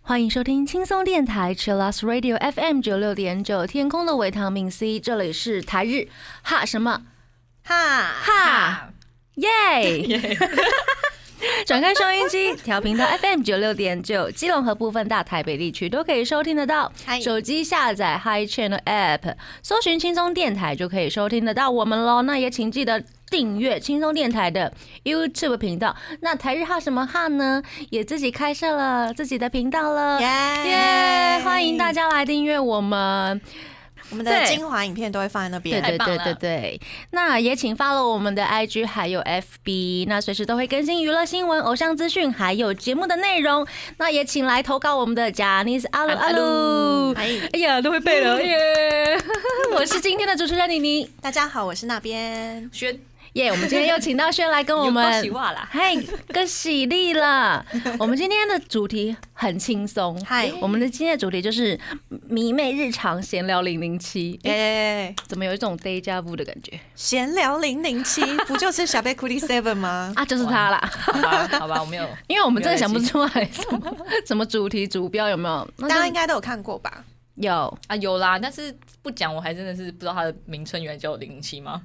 [0.00, 6.08] 欢迎收听轻松电台 Chillus Radio FM 九六点九，天空的维他命 C，这里是台日。
[6.42, 7.02] 哈什么？
[7.64, 8.02] 哈。
[8.22, 8.88] 哈。
[9.34, 9.46] 耶！
[11.66, 16.90] 转开收音机，调频到 FM 九六点九，基隆和部分大台北地区都可以收听得到。
[17.22, 22.22] 手机下载 Hi Channel App，搜寻轻松电台就可以收听得到我们喽。
[22.22, 24.72] 那也请记得订阅轻松电台的
[25.04, 25.96] YouTube 频道。
[26.20, 27.62] 那台日哈什么哈呢？
[27.90, 30.20] 也自己开设了自己的频道了。
[30.20, 30.26] 耶
[30.66, 31.40] 耶！
[31.42, 33.40] 欢迎大家来订阅我们。
[34.10, 35.82] 我们的精华影片都会放在那对边。
[35.82, 43.66] 对对棒了对对，那也请 follow 我们的 IG 还有 FB，那随时都会更新娱乐新闻、偶像资讯，还有节目的内容。
[43.98, 47.14] 那也请来投稿我们的贾尼斯阿鲁阿鲁。
[47.14, 49.18] 哎呀，都会背了耶！
[49.74, 52.68] 我是今天的主持人妮妮大家好，我是那边。
[52.72, 52.98] 轩，
[53.34, 53.50] 耶。
[53.50, 55.66] 我们今天又请到轩来跟我 有们恭喜哇啦！
[55.70, 55.94] 嗨，
[56.28, 57.64] 个喜力了！
[57.98, 61.78] 我们今天的主题很轻松，嗨我们的今天的主题就是
[62.28, 64.38] 迷妹日常闲聊零零七。
[64.44, 70.12] 哎，耶，怎么有一种 deja vu 的感觉闲聊零零七，不就是小贝库利 seven 吗？
[70.16, 70.24] 啊？
[70.24, 72.08] 就是他啦，好吧，好吧，我没有。
[72.28, 75.88] 因为我们真的想不出来什么什么主题主标有没有？
[75.88, 77.04] 大家应该都有看过吧？
[77.40, 81.82] 有啊，有啦，但是不讲，我还真的是不知道它的名称原来叫零零七吗？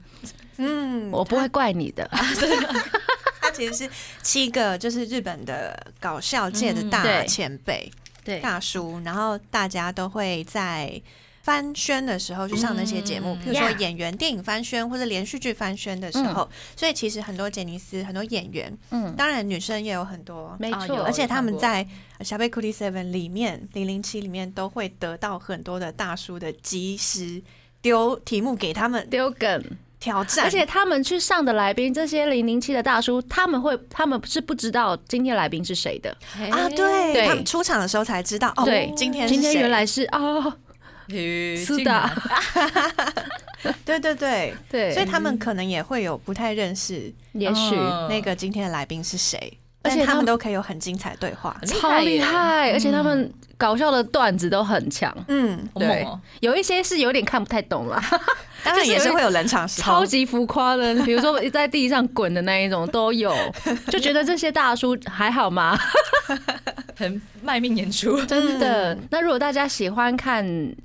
[0.57, 2.07] 嗯，我不会怪你的。
[3.41, 3.89] 他其实是
[4.21, 7.91] 七个，就是日本的搞笑界的大前辈、
[8.23, 11.01] 对大叔，然后大家都会在。
[11.45, 21.87] 翻宣的时候去上那些节目，嗯譬如说演员电影翻宣或者连续剧翻宣的时候，所以其实很多杰尼斯、很多演员，嗯，当然女生也有很多，没错，而且他们在
[22.21, 27.43] 小贝库利 Seven 里面，零零七里面都会得到很多的大叔的及时
[27.79, 29.63] 丢题目给他们丢梗。
[29.97, 36.15] 挑战，而且他们去上的来宾，这些零零七的大叔，他们会，他们是不知道今天来宾是谁的。
[36.51, 37.27] 啊，对，对。
[37.27, 40.19] 他们出场的时候才知道哦，对今天今天原来是啊，
[41.09, 42.09] 是的。
[43.83, 47.75] 对对对，对，所以他们可能也会有不太认识也许。
[47.75, 55.15] 嗯那个今天的来宾是谁，而而且他们都可以有很精彩的对话，超厉，害，而且他们搞笑的段子都很强。
[55.27, 56.19] 嗯，好猛哦！
[56.41, 58.01] 有一些是有点看不太懂啦，
[58.65, 63.33] 当然也是会有冷场时候超，级浮夸的，比如说 在地上滚的那一种都有，
[63.89, 65.77] 就觉得这些大叔还好吗？
[66.97, 68.97] 很卖命演出，真的。
[69.11, 70.43] 那如果大家喜欢看，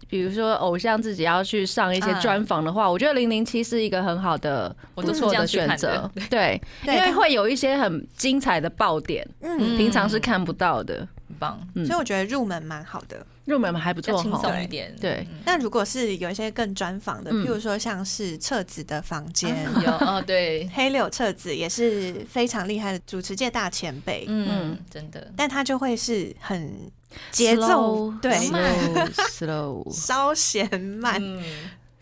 [0.09, 6.11] 比如说偶像自己要去上一些专访的话，我觉得零零七是一个很好的、不错的选择。
[6.29, 11.07] 对，因为会有一些很精彩的爆点，嗯，平常是看不到的。
[11.29, 13.25] 很棒，嗯所以我觉得入门蛮好的。
[13.51, 14.41] 入门还不错哈。
[14.41, 14.95] 松一点。
[15.01, 15.27] 对。
[15.31, 15.41] 嗯。
[15.45, 17.45] 那如果是有一些更专访的，嗯。
[17.45, 26.91] 譬如说像是彻子的房间，有哦，对， 黑柳彻子也是非常厉害的主持界大前辈，嗯，真的，但他就会是很
[27.33, 28.33] 节奏 Slow，对。
[28.33, 29.11] slow
[29.85, 31.17] slow，稍显慢。
[31.21, 31.43] 嗯，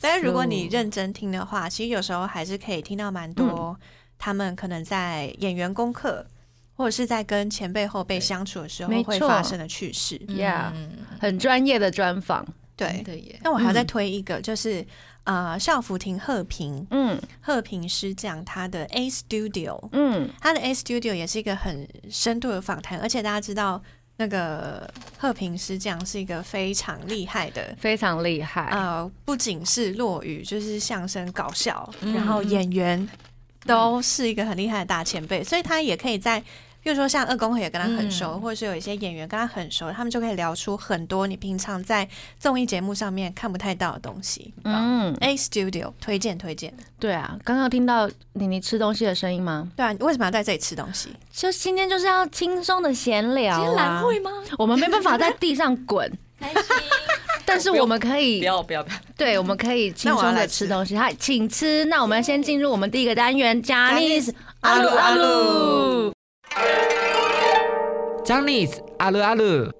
[0.00, 3.74] 但是如果你 slow 认真听的话，其实有时候还是可以听到蛮多
[4.18, 6.26] 他们可能在演员功课。
[6.78, 12.46] 或者是在跟前辈后辈相处的时候会发生的趣事，Yeah 嗯很专业的专访。
[12.76, 13.04] 对
[13.42, 14.86] 那我还要再嗯推一个，就是
[15.24, 23.82] 呃，校服亭贺平，嗯贺平师讲他的 A Studio，嗯，他的 A Studio 也是一个很深度的访谈，而且大家知道
[24.18, 28.68] 那个贺平师这样是一个非常厉害的，非常厉害。
[28.70, 33.08] 呃，不仅是落语，就是相声搞笑，嗯然后演员
[33.66, 36.40] 都是一个很厉害的大前辈，所以他也可以在。
[36.88, 44.54] 比如说像二宫和也跟他很熟，嗯或者是有一些演员跟他很熟，他们就可以聊出很多你平常在综艺节目上面看不太到的东西。
[44.64, 46.72] 嗯，A Studio 推荐推荐。
[46.98, 49.68] 对啊，刚刚听到妮妮吃东西的声音吗？
[49.76, 51.10] 对啊，你为什么要在这里吃东西？
[51.30, 54.02] 就今天就是要轻松的闲聊今天。
[54.02, 54.30] 会吗？
[54.56, 56.10] 我们没办法在地上滚，
[56.40, 56.62] 开心，
[57.44, 60.96] 但是我们可不以，要不要不要，对，我们可以 轻松的吃吃东西。
[60.96, 61.84] 嗨，请吃。
[61.84, 66.17] 那我们先进入我们第一个单元，加尼斯阿鲁阿鲁。
[68.24, 69.70] J a n i c e 阿鲁阿鲁，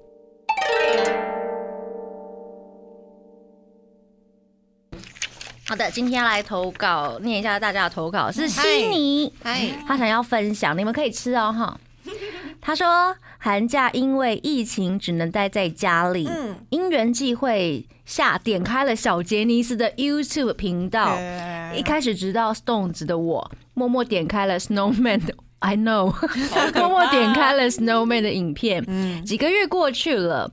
[5.66, 11.78] 好的，今天要来投稿，念一下大家的投稿是悉尼，嗨，他想要分享，你们可以吃哦哈。
[12.60, 21.14] 他说寒假因为疫情只能待在家里，嗯，因缘际会下点开了小杰尼斯的 YouTube 频道。
[21.14, 26.14] 呃一开始知道 Stones 的我，默默点开了 Snowman 的 I know，
[26.78, 28.84] 默默点开了 Snowman 的影片。
[28.87, 30.52] 嗯，几个月过去了，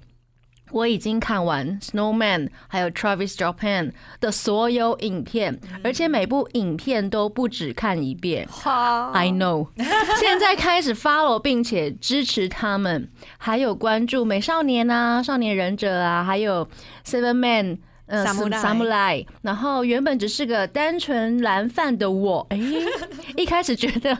[0.72, 8.48] 我已经看完 Snowman 还有 Travis Japan 的所有影片，而且每部影片都不止看一遍。
[8.50, 9.68] 好 I know，
[10.19, 16.68] 现在开始 follow 并且支持他们，还有关注美少年啊、少年忍者啊，还有
[17.06, 17.78] Seven Man。
[18.08, 22.60] 呃 Samurai Samurai，然后原本只是个单纯蓝饭的我，哎、
[23.36, 24.16] 一开始觉得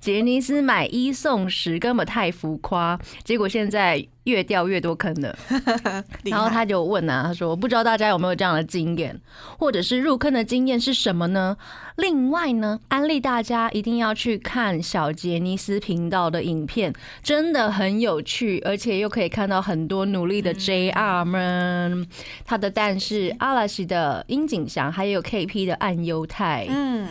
[0.00, 5.36] 杰尼斯买一送十根本太浮夸，结果现在越掉越多坑了。
[6.24, 9.18] 然后他就问啊，他说不知道大家有没有这样的经验，
[9.58, 11.56] 或者是入坑的经验是什么呢？
[11.96, 16.92] 另外呢，安利大家一定要去看小杰尼斯频道的影片，
[17.22, 22.06] 真的很有趣，而且又可以看到很多努力的 JR 们，
[22.44, 26.66] 他的但是阿拉西的樱井翔，还有 KP 的暗优太。
[26.68, 27.08] 嗯，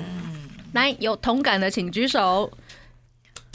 [0.74, 2.50] 来，有同感的请举手。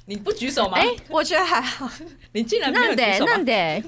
[0.06, 0.78] 你不举手吗？
[0.78, 1.88] 哎我觉得还好，
[2.32, 3.32] 你竟然没有那得举手吗？
[3.36, 3.84] 那得，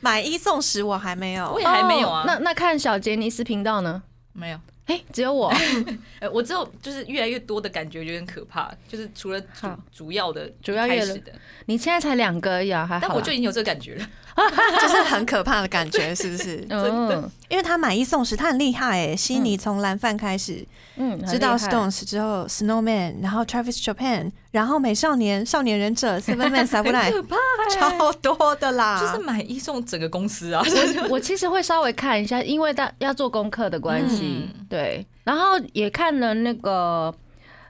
[0.00, 1.66] 买一送十我还没有我也。
[1.66, 4.02] 还没有啊哦那那看小杰尼斯频道呢？
[4.32, 4.60] 没有。
[4.86, 5.52] 哎、只有我。
[6.20, 11.32] 呃，我只有就是越来越多的感觉有点可怕，就是除了主主要的主要越开始的，
[11.64, 13.08] 你现在才两个呀，还好。
[13.08, 14.06] 但我就已经有这个感觉了。
[14.80, 16.58] 就是很可怕的感觉，是不是？
[16.68, 19.16] 真的因为他买一送十，他很厉害哎。
[19.16, 27.36] 悉尼从蓝饭开始，嗯，很知道 Stones 之后，Snowman，然后 Travis Japan，然后美少年、少年忍者、Seven Man、Samurai，可怕
[27.70, 28.98] 超多的啦。
[29.00, 30.62] 就是买一送整个公司啊！
[31.04, 37.14] 我我其实会稍微看一下，因为大要做功课的关系，嗯对，然后也看了那个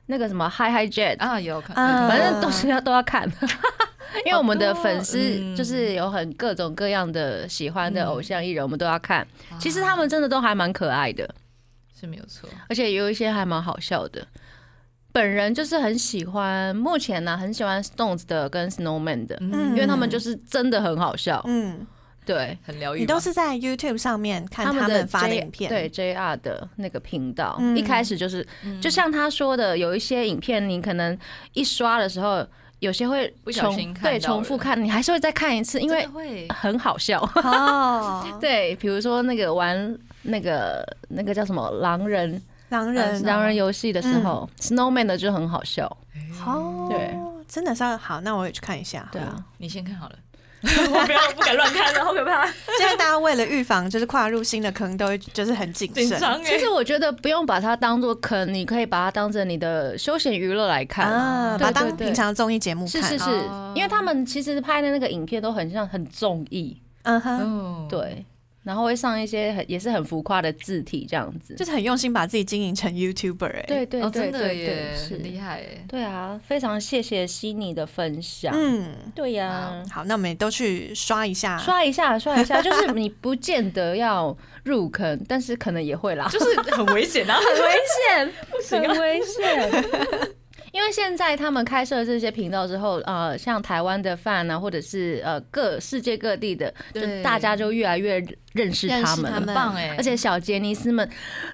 [0.06, 3.28] 那个什么 Hi Hi Jet，、啊，有反正都是要都要看，
[4.24, 9.26] 因为我们的粉丝嗯就是有很各种各样的喜欢的嗯偶像艺人，我们都要看。
[9.58, 11.28] 其实他们真的都还蛮可爱的，
[11.98, 12.48] 是没有错。
[12.68, 14.26] 而且有一些还蛮好笑的。
[15.12, 21.42] 本人就是很喜欢，目前呢、很喜欢 Stones 的跟 Snowman 的，嗯，因为他们就是真的很好笑。
[21.46, 21.86] 嗯，
[22.26, 23.00] 对，很疗愈。
[23.00, 28.46] 你都是在 YouTube 上面看他们的发的影片，对 JR 的那个频道，嗯一开始就是
[28.78, 31.18] 就像他说的，有一些影片你可能
[31.54, 32.46] 一刷的时候，
[32.80, 37.22] 有些会不小重对重复看，你还是会再看一次，因为很好笑。
[37.36, 41.70] 哦， 对，比如说那个玩那个那个叫什么？
[41.80, 42.40] 狼人。
[42.68, 43.22] 狼人。
[43.22, 45.86] 狼人游戏的时候，Snowman 的就很好笑。
[46.44, 47.16] 哦，对，
[47.48, 49.08] 真的是要好，那我也去看一下。
[49.12, 50.16] 对，啊，你先看好了。
[50.66, 56.18] 我不要，不敢乱看了，好可怕，现在大家为了预防就是跨入新的坑，都就是很谨慎。
[56.44, 61.08] 其实我觉得不用把它当做坑，你可以把它当成你的休闲娱乐来看。
[61.08, 63.00] 啊，对把它当平常综艺节目看。
[63.00, 63.30] 是是是。
[63.30, 68.24] 哦，因为他们其实拍的那个影片都很像很综艺，嗯哼，哦，对，
[68.66, 75.14] 然后会上一些很也是很浮夸的字体这样子，就是很用心把自己经营成 YouTuber 对对对真的对耶，，是。
[75.14, 75.84] 很厉害哎。
[75.88, 81.56] 对啊，非常谢谢悉尼的分享，嗯，对呀、好，那我们也都去刷一下。
[81.58, 87.36] 刷一下，刷一下， 就是你不见得要入坑，但是可能也会啦，就是很危险啊！
[87.38, 87.72] 很危
[88.08, 88.32] 险，
[88.64, 88.92] 行啊。
[88.92, 90.32] 很危险。
[90.72, 98.22] 因为现在他们开设这些频道之后，呃，像台湾的饭啊，或者是呃各世界各地的，就大家就越来越
[98.56, 101.08] 认识他们很棒哎，而且小杰尼斯们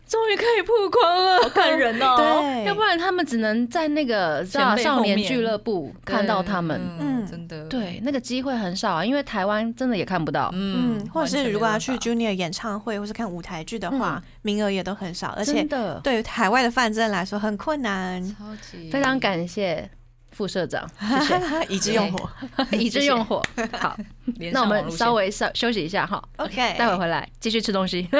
[0.06, 2.14] 终于可以曝光了，好感人哦。
[2.40, 6.80] 对，要不然他们只能在那个少年俱乐部看到他们。
[6.98, 10.50] 嗯嗯，真的，对，那个机会很少啊，因为台湾真的也看不到。
[10.54, 15.66] 嗯，或者是如果要去 Junior 演唱会或是看舞台剧的话，名额也都很少，而且
[16.02, 18.22] 对于海外的范真的来说很困难。
[18.22, 18.90] 超级。
[18.90, 19.88] 非常感谢
[20.32, 22.28] 副社长， 谢谢以致用火。
[22.70, 23.42] 谢，以致用火。
[23.78, 23.96] 好，
[24.52, 28.08] 那我们稍微稍休息一下哈 OK，待会回来继续吃东西。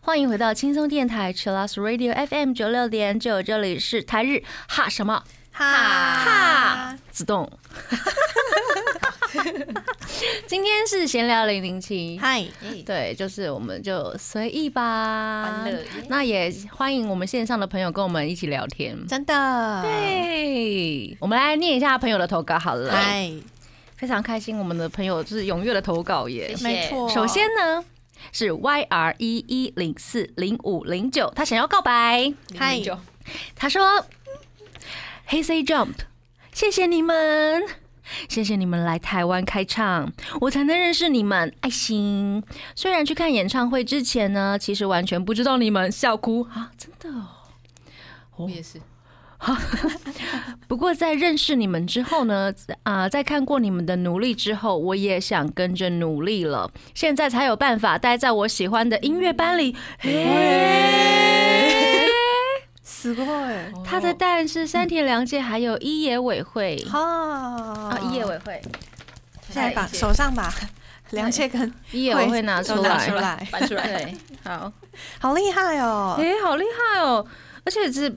[0.00, 7.50] 欢迎回到轻松电台 Chillus Radio FM 九六点九，这里是台日哈什么哈哈自动。
[10.46, 12.44] 今天是闲聊零零七，嗨，
[12.84, 15.66] 对，就是我们就随意吧。
[16.08, 18.96] 那也欢迎我们线上的朋友跟我们一起聊天。
[19.06, 22.92] 真的，对，我们来念一下朋友的投稿好了。
[22.92, 23.30] 嗨，
[23.96, 26.54] 非常开心，我们的朋友就是踊跃的投稿耶。
[26.62, 27.08] 没错。
[27.08, 27.84] 首先呢
[28.32, 32.80] 是 Y R 一一零四零五零九，他想要告白，嗨。
[33.56, 34.04] 他说
[35.24, 35.94] ：“黑 C Jump，
[36.52, 37.64] 谢谢你们。”
[38.28, 41.52] 谢谢你们来台湾开唱，我才能认识你们。
[41.60, 42.42] 爱心。
[42.74, 47.26] 虽然去看演唱会之前呢，其实完全不知道你们，笑哭啊，真的哦。
[48.36, 48.80] 我也是，
[50.66, 56.70] 不过在认识你们之后呢，啊、在看过你们的努力之后，我也想跟着努力了。
[56.94, 59.76] 现在才有办法待在我喜欢的音乐班里。
[59.98, 61.53] 嘿
[62.84, 63.72] 死过哎。
[63.84, 66.84] 他的蛋是山田凉介，还有一野委会。
[66.88, 68.62] 好，啊，一野委会，
[69.50, 70.52] 现在把手上把
[71.10, 72.88] 凉介跟一野委会拿出来。
[72.88, 74.72] 拿来，出来，搬出来，对，好，
[75.18, 76.16] 好厉害哦！
[76.18, 77.26] 哎，好厉害哦！
[77.64, 78.14] 而且是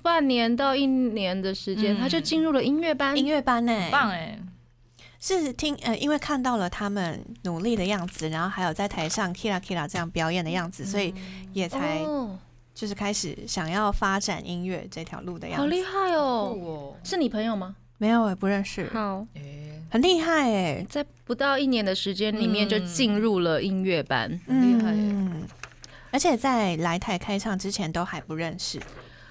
[0.00, 2.00] 半年到一年的时间，嗯。
[2.00, 4.38] 他就进入了音乐班，音乐班呢，很棒哎，
[5.20, 11.12] 是听呃，因为看到了他们努力的样子，然后还有在台上 kira kira 这样表演的样子，所以
[11.52, 12.38] 也才哦，
[12.80, 15.60] 就是开始想要发展音乐这条路的样子。
[15.60, 16.56] 好厉害哦！
[16.58, 17.76] 哦，是你朋友吗？
[17.98, 19.42] 没有，我不认识，好，哎，
[19.90, 25.42] 很厉害哎，在不到一年的时间里面就进入了音乐班，很厉害耶嗯，
[26.10, 28.80] 而且在来台开唱之前都还不认识。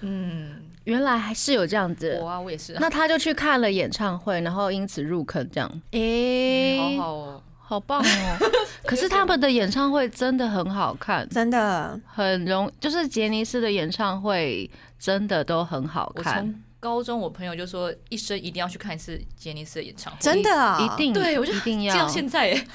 [0.02, 2.28] 嗯，原来还是有这样子我。
[2.28, 5.82] 啊，我也是啊，那他就去看了演唱会，然后因此入坑，这样。
[5.90, 8.50] 诶、好好哦，好棒哦！
[8.84, 20.80] 可是他们的演唱会真的很好看，真的，很容就是杰尼斯的演唱会真的都很好我看，从高中我朋友就说一生一定要去看一次杰尼斯的演唱会，真的啊？
[20.80, 22.08] 一定对我就一定要。
[22.08, 22.48] 现在。
[22.48, 22.66] 耶，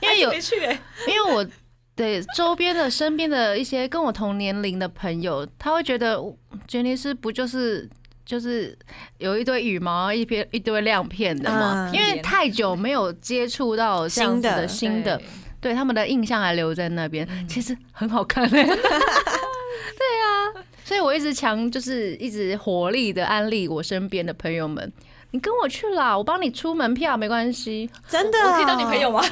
[0.00, 0.32] 因为 有
[1.06, 1.46] 因为我
[1.94, 6.18] 对周边的身边的一些跟我同年龄的朋友，他会觉得
[6.66, 7.86] 杰尼斯不就是
[8.30, 8.78] 就是
[9.18, 15.26] 有一堆羽毛一片一堆亮片的嘛，嗯因为太久没有接触到这样子的新新的，对
[15.72, 24.92] 对他们的印象还留在那边，嗯其实很好看嘞、 对啊，所以我一直强就是一直火力的安利我身边的朋友们。
[25.32, 27.90] 你跟我去啦，我帮你出门票没关系。
[28.08, 29.24] 真的，我可以当你朋友吗？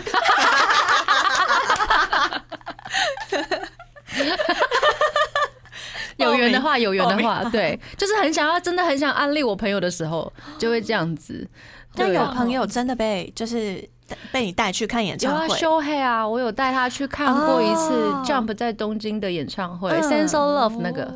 [6.18, 11.48] 有缘的话，有缘的话，对， 就是很想要，真的很想安利我朋友的时候，就会这样子。
[11.94, 13.82] 对但有朋友真的被就是
[14.30, 18.22] 被你带去看演有啊，唱会，修黑啊，我有带他去看过一次哦。
[18.25, 21.10] Jump 在东京的演唱会嗯，Sense of Love 那个，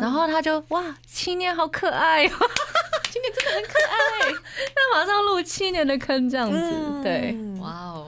[0.00, 2.30] 然后他就哇，青年好可爱哦，
[3.10, 4.32] 今年真的很可爱，
[4.76, 7.02] 他马上入七年的坑这样子，嗯。
[7.02, 8.07] 对，哇哦，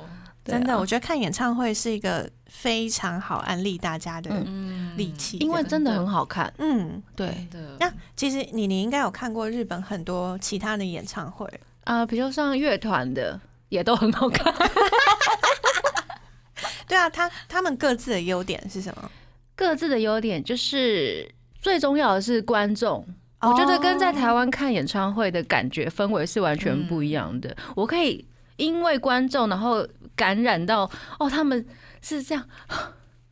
[0.50, 4.92] 真的，我觉得看演唱会是一个非常好安利大家的嗯。
[4.96, 7.02] 利器，因为真的很好看，嗯。
[7.14, 7.46] 对。
[7.50, 11.48] 的那其实你你应该有看过日本很多其他的演唱会，
[11.84, 14.52] 啊，比如像乐团的也都很好看，
[16.86, 19.10] 对啊，他他们各自的优点是什么？
[19.54, 23.06] 各自的优点就是最重要的是观众。
[23.42, 27.56] 我觉得跟在台湾看演唱会的感觉氛围是完全不一样的。
[27.74, 28.22] 我可以
[28.60, 30.88] 因为观众，然后感染到
[31.18, 31.66] 哦，他们
[32.02, 32.44] 是这样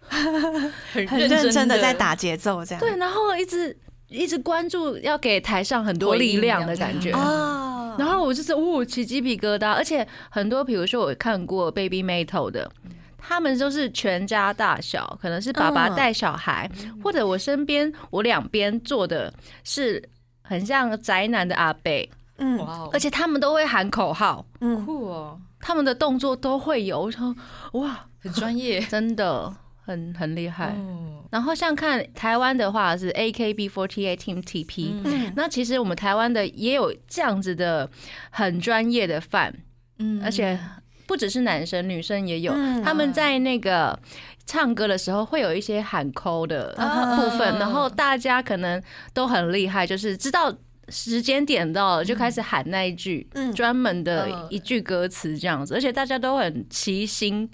[0.01, 2.81] 很 很认真的在打节奏，这样。
[2.81, 3.77] 对，然后一直
[4.09, 7.13] 一直关注，要给台上很多力量的感觉。
[7.13, 7.95] 哦。
[7.99, 12.71] 然后我就是呜、起鸡皮疙瘩，而且很多，比如说我看过 Baby Metal 的，
[13.19, 16.71] 他们都是全家大小，可能是爸爸嗯带小孩，
[17.03, 20.09] 或者我身边我两边坐的是
[20.43, 21.91] 很像宅男的阿伯，
[22.39, 27.35] 嗯哇哦，而且他们都会喊口号，嗯，酷哦，他们的动作都会有，我说
[27.73, 29.53] 哇，很专业， 真的
[29.85, 30.69] 很很厉害。
[30.71, 31.25] 哦。
[31.31, 35.33] 然后像看台湾的话是 AKB48 Team TP，、嗯。
[35.37, 37.91] 那其实我们台湾的也有这样子的
[38.31, 39.55] 很专业的饭，
[39.99, 40.23] 嗯。
[40.25, 40.59] 而且
[41.07, 42.53] 不只是男生，女生也有。
[42.55, 42.83] 嗯。
[42.83, 43.99] 他们在那个
[44.47, 47.17] 唱歌的时候会有一些喊抠的啊。
[47.17, 50.55] 部分，嗯然后大家可能都很厉害，就是知道。
[50.91, 53.53] 时间点到了，就开始喊那一句嗯。
[53.55, 54.47] 专门的嗯。
[54.51, 57.49] 一句歌词这样子，而且大家都很齐心，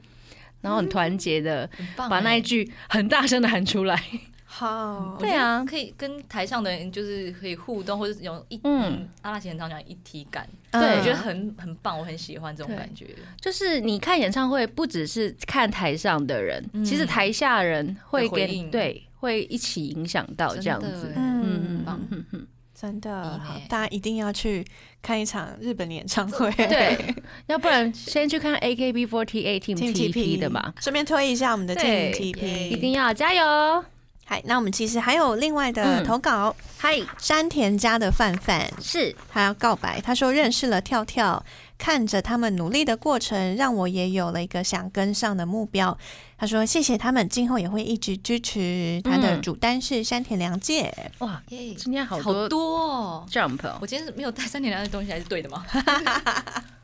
[0.60, 4.02] 然后很团结的把那一哎句很大声的喊出来。
[4.46, 8.82] 好，对啊，可以跟台上的人就是可以互动，或者是有一嗯。
[8.84, 10.96] 嗯，阿拉奇很常讲一体感，嗯对。
[10.96, 13.08] 我觉得很很棒，我很喜欢这种感觉。
[13.40, 16.84] 就是你看演唱会，不只是看台上的人，嗯。
[16.84, 21.12] 其实台下人会给你对会一起影响到这样子。
[21.16, 21.42] 嗯。
[21.44, 22.00] 嗯棒。
[22.12, 22.46] 嗯嗯，
[22.78, 24.64] 真的好，大家一定要去
[25.00, 27.14] 看一场日本的演唱会，对，
[27.46, 33.84] 要不然先去看 AKB48 Team TP 的嘛，顺便推一下我们的 Team TP，一定要加油！
[34.26, 36.04] 嗨，那我们其实还有另外的嗯。
[36.04, 39.14] 投稿，嗨，山田家的范范，是。
[39.30, 41.44] 他要告白，他说认识了跳跳，
[41.84, 45.98] 看着他们努力的过程，让我也有了一个想跟上的目标。
[46.38, 49.02] 他说谢谢他们，今后也会一直支持。
[49.04, 55.62] 他的嗯主单是山田良介，哇，耶今天好好多多哦！jump 哦我今天是没有带三点两的东西，还是对的吗？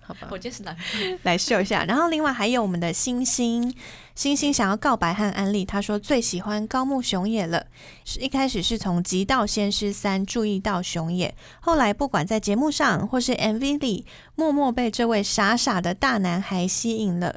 [0.03, 0.77] 好吧 我，今天是来
[1.23, 1.83] 来秀一下。
[1.87, 3.75] 然后另外还有我们的星星，
[4.21, 7.65] 星星想要告白和安利，他说最喜欢高木雄也了。
[8.05, 17.37] 是一开始是从《极道先师三》注意到雄也，后来不管在节目上或是 MV 里，默默被这位傻傻的大男孩吸引了。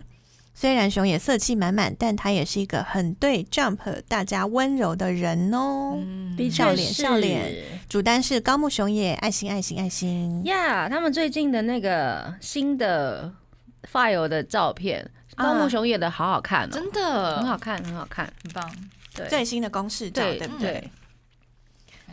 [0.53, 3.77] 虽然熊也色气满满，但他也是一个很对 Jump
[4.09, 5.97] 大家温柔的人哦。
[6.51, 10.43] 笑脸确是笑脸主单是高木雄也，爱心爱心爱心。
[10.43, 13.33] 呀他们最近的那个新的
[13.89, 17.37] file 的照片，啊高木雄野的好好看哦，真的。
[17.37, 18.25] 很好看，很好看。
[18.43, 18.71] 很棒，
[19.15, 19.27] 对。
[19.27, 20.71] 最新的公式照，对对不对？
[20.71, 20.89] 对，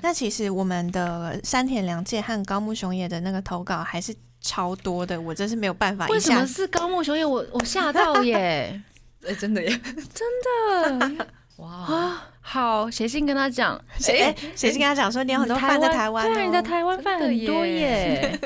[0.02, 7.24] 那其实我们的山田凉介和高木雄也的那个投稿还是超多的，我真是没有办法一下为什么是高木雄也？
[7.24, 8.80] 我我吓到耶！
[9.26, 11.26] 哎，真的耶，真的。
[11.60, 18.38] 哇，啊，好，写信跟他讲，谁哎谁是跟他讲说你有很多饭在台湾、哦，对啊，你在台湾饭很多耶，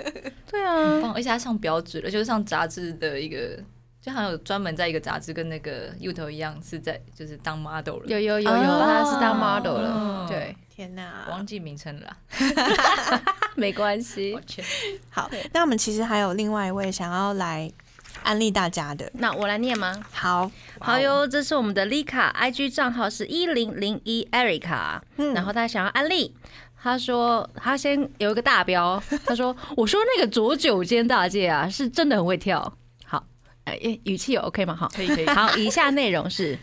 [0.51, 3.57] 对啊，棒，而且他上标志了，就是上杂志的一个，
[4.05, 11.27] 就好像有专门在一个杂志跟那个 U 头一样，是在就是当 model 了，有有有有，哦他是当 model 了哦，对，天哪！
[11.31, 13.23] 忘记名称了啦，
[13.57, 14.41] 没关系抱。
[14.43, 14.63] 歉，
[15.09, 17.73] 好，那我们其实还有另外一位想要来
[18.23, 19.99] 安利大家的，那我来念吗？
[20.13, 26.37] 好，好哟，这是我们的 Lika，IG 账号是一零零一 Erica，嗯然后他想要安利。
[26.83, 32.77] 他说他先有一个大标，他说 我说那个左九间大介啊，是真的很会跳。
[33.67, 34.75] 好，哎，语气有 OK 吗？
[34.75, 36.59] 好，可以可以，好，以下内容是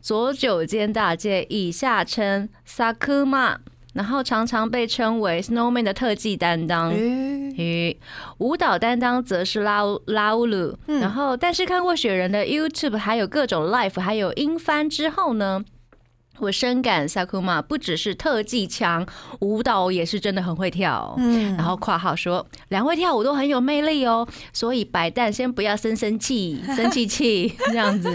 [0.00, 3.56] 左九间大介，以下称 Sakuma，
[3.94, 6.90] 然后常常被称为 Snowman 的特技担当。
[6.90, 7.96] 诶与
[8.38, 15.64] 舞蹈担当则是拉乌拉乌鲁，嗯然后但是看过雪人的 YouTube，还有各种 Life 还有音翻之后呢，
[16.38, 19.06] 我深感 Sakuma 不只是特技强，
[19.40, 21.14] 舞蹈也是真的很会跳。
[21.18, 28.10] 嗯然后括号说，两位跳舞都很有魅力哦，所以白蛋先不要生生气、 生气气这样子，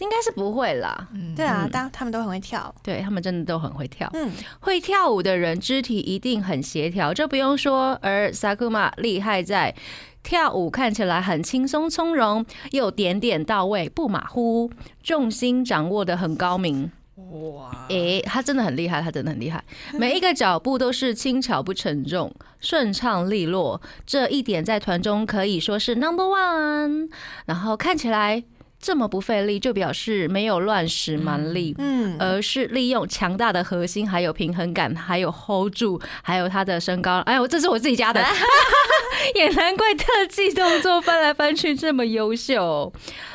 [0.00, 1.08] 应该是不会啦。
[1.12, 4.08] 嗯对啊，嗯大他们都很会跳，对他们真的都很会跳。
[4.14, 4.30] 嗯，
[4.60, 7.98] 会跳舞的人肢体一定很协调，这不用说。
[8.00, 9.74] 而 Sakuma 厉害在
[10.22, 14.70] 跳舞看起来很轻松从容，又点点到位，不马虎，
[15.02, 16.90] 重心掌握的很高明。
[17.30, 19.62] 哇，诶、他真的很厉害，他真的很厉害，
[19.98, 27.08] 每一个脚步都是轻巧不沉重，顺畅利落，这一点在团中可以说是 number one。
[27.46, 28.42] 然后看起来
[28.82, 31.72] 这么不费力，就表示没有乱使蛮力。
[31.78, 37.20] 嗯，而是利用强大的核心，还有平衡感，还有 hold 住，还有他的身高。
[37.20, 38.20] 哎呦，这是我自己加的，
[39.36, 42.92] 也难怪特技动作翻来翻去这么优秀。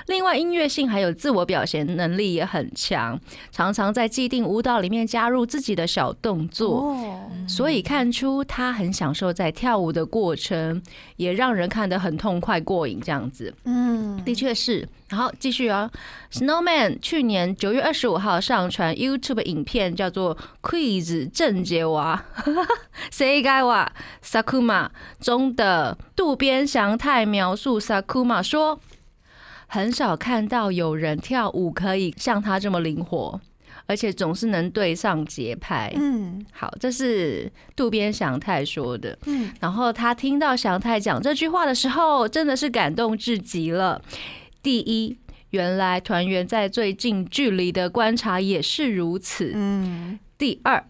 [0.07, 3.17] 另外，音乐性还有自我表现能力也很强，
[3.49, 6.81] 常常在既定舞蹈里面加入自己的小动作。
[6.81, 10.81] 哦，所以看出他很享受在跳舞的过程，
[11.15, 13.53] 也让人看得很痛快过瘾，这样子。
[13.63, 14.85] 嗯，的确是。
[15.09, 15.89] 然后继续啊
[16.33, 22.25] ，Snowman 去年九月二十五号上传 YouTube 影片，叫做《Quiz 正解娃
[23.09, 23.89] Say 该娃
[24.21, 24.87] Sakuma》
[25.21, 28.81] 中的渡边祥太描述 Sakuma 说，
[29.67, 33.39] 很少看到有人跳舞可以像他这么灵活，
[33.85, 35.93] 而且总是能对上节拍。
[35.95, 39.17] 嗯好，这是渡边祥太说的。
[39.25, 44.01] 嗯，然后他听到祥太讲这句话的时候，真的是感动至极了。
[44.61, 45.17] 第一，
[45.51, 49.51] 原来团员在最近距离的观察也是如此。
[49.53, 50.85] 嗯，第二，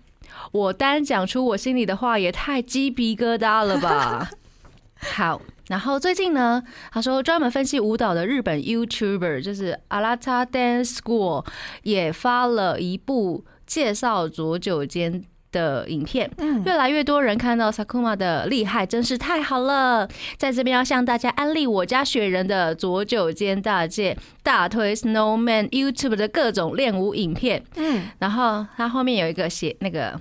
[0.51, 4.29] 我单讲出我心里的话也太鸡皮疙瘩了吧？
[4.99, 11.45] 好，然后最近呢，他说专门分析舞蹈的日本 YouTuber 就是 Alata Dance School
[11.83, 16.29] 也发了一部介绍左九间的影片。
[16.37, 20.07] 嗯越来越多人看到 Sakuma 的厉害，真是太好了！
[20.37, 27.63] 在这边要向大家安利我家雪人的左九间大介，大推 Snowman YouTube 的各种练舞影片。
[27.75, 30.19] 嗯然后它后面有一个写那个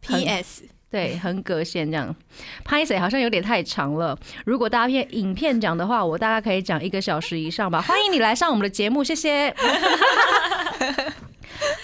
[0.00, 0.64] ，P.S.
[0.90, 2.16] 对横格线这样，
[2.64, 4.18] 拍谁好像有点太长了。
[4.46, 7.82] 如果大片影片讲的话，我大概可以讲一个小时以上吧。
[7.82, 9.54] 欢迎你来上我们的节目，谢谢。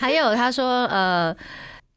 [0.00, 1.36] 还有他说，呃，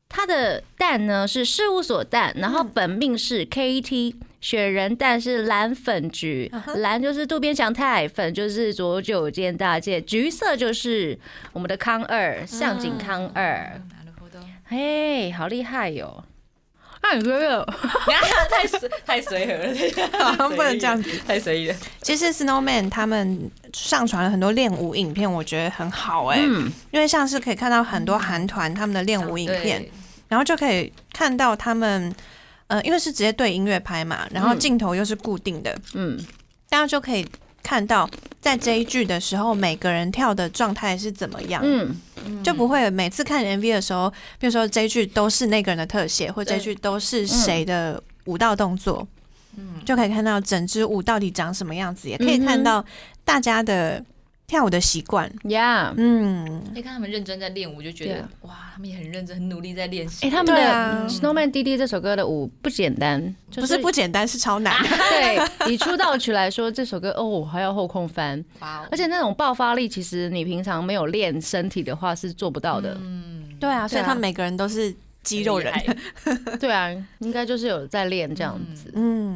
[0.08, 4.14] 他的蛋呢是事务所蛋，然后本命是 KT。
[4.42, 11.16] 雪人蛋是蓝粉橘嗯，哼蓝就是渡边祥太，粉就是左九间大介，橘色就是
[11.52, 13.80] 我们的康二，向井康二。
[13.88, 16.24] なるほど，嘿，好厉害哟！
[17.09, 17.65] 那你觉得
[18.51, 29.91] 太随太随和了， 好像不能这样子，太随意了，其实 Snowman 他们上传了很多练舞影片，我觉得很好哎、嗯，因为像是可以看到很多韩团他们的练舞影片，对，
[30.27, 32.13] 然后就可以看到他们，
[32.67, 34.59] 呃，因为是直接对音乐拍嘛，然后嗯。
[34.59, 36.17] 镜头又是固定的，嗯，
[36.69, 37.25] 大家就可以
[37.67, 49.05] 看到在这一句的时候，每个人跳的状态是怎么样，嗯，就不会每次看 MV 的时候，比如说这一句都是那个人的特写，或这一对句都是谁的舞蹈动作，
[49.57, 52.83] 嗯，就可以看到整支舞到底长什么样子，也可以看到
[53.25, 54.01] 大家的
[54.47, 55.29] 跳舞的习惯。
[55.43, 60.25] ，Yeah，，嗯，你看他们认真在练舞，就觉得哇，他们也很认真、很努力在练习。
[60.25, 64.73] 哎，他们的啊《Snowman 弟弟》这首歌的舞不简单，就不是不简单，是超难。
[65.11, 72.97] 对，以出道曲来说，这首歌哦还要后空翻，哇哦，而且那种爆发力，其实你平常没有练身体的话是做不到的。
[73.01, 75.73] 嗯，对啊，所以他们每个人都是肌肉人。
[76.57, 78.89] 对啊，应该就是有在练这样子。
[78.95, 79.26] 嗯，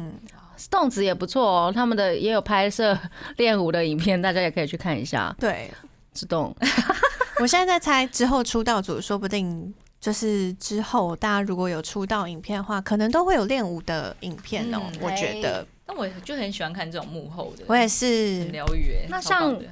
[0.62, 2.96] Stones 也不错哦，他们的也有拍摄
[3.36, 5.34] 练舞的影片，大家也可以去看一下。
[5.40, 5.68] 对，
[6.12, 6.54] 自动
[7.40, 19.06] 我现在在猜之后出道组，说不定就是之后大家如果有出道影片的话，可能都会有练舞的影片哦、嗯我觉得但我就很喜欢看这种幕后的，我也很是，疗愈欸。
[19.08, 19.64] 那像的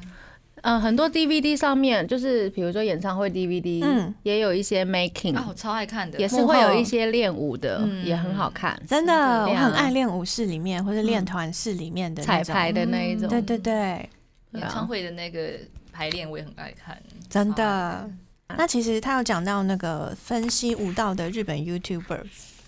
[0.63, 4.15] 呃，很多 DVD 上面就是比如说演唱会 DVD，嗯。
[4.23, 13.29] 也有一些 making，、啊，我超爱看的，也是会有一些练舞的，嗯也很好看，真的，我很爱练舞室里面或者练团室里面的彩排的那一种。
[13.29, 14.09] 对对对，
[14.53, 15.53] 演唱会的那个
[15.93, 18.09] 排练，我也很爱看，真的。
[18.57, 22.21] 那其实他有讲到那个分析舞蹈的日本 YouTuber，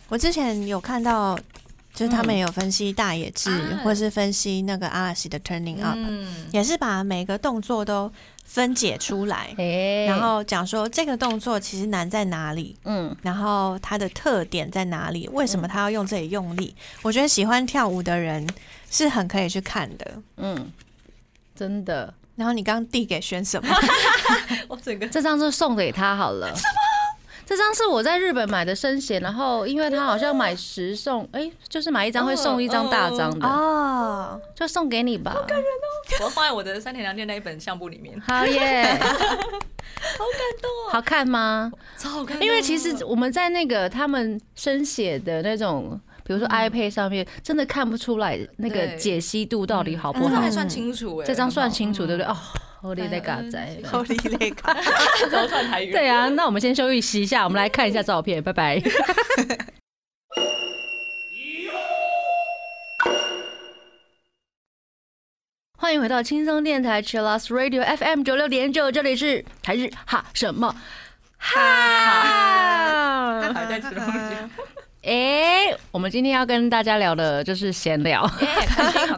[0.08, 1.36] 我之前有看到，
[1.94, 8.10] 就是他们也有分析大野智，啊或是分析那个阿拉西的 Turning Up，、嗯，也是把每个动作都
[8.44, 16.74] 分解出来，哎、然后讲说这个动作其实难在哪里，嗯，然后它的特点在哪里，为什么他要用这里用力？
[17.02, 18.46] 我觉得喜欢跳舞的人
[18.90, 20.14] 是很可以去看的。
[20.36, 20.72] 嗯，
[21.54, 23.74] 真的，然后你刚刚递给选什么？
[24.68, 26.48] 我整个这张就送给他好了。
[26.48, 26.91] 什么？
[27.44, 35.32] 这张是我在日本买的生写，然后因为他好像买十送，哎、就是买一张会送一张大张的，哦，就送给你吧。
[35.46, 36.24] 感人哦。
[36.24, 41.70] 我放在我的三田凉店那一本相簿里面，好耶， 好感动哦，好看吗？
[41.96, 42.40] 超好看。
[42.42, 50.24] 因为其实我们在那个他们生写的那种，比如说 iPad 上面，真的看不出来那个解析度到底好不好。
[50.26, 50.50] 这张还。
[50.50, 52.30] 算清楚哎，这张算清楚，对不对？
[52.30, 52.36] 哦，
[52.82, 53.78] 我的在嘎仔。
[53.84, 54.72] 后力那个。
[54.72, 54.82] 嗯
[55.30, 55.46] 怎么？
[55.92, 58.82] 对啊，那我们先休息一下，我们来看一下照片，拜拜。
[65.78, 70.74] 欢迎回到轻松电台 Chillus Radio FM 九六点九，这里是台日哈什么
[71.38, 71.52] 哈。
[73.52, 74.18] 还在吃东西，
[75.04, 78.24] 哎、我们今天要跟大家聊的就是闲聊，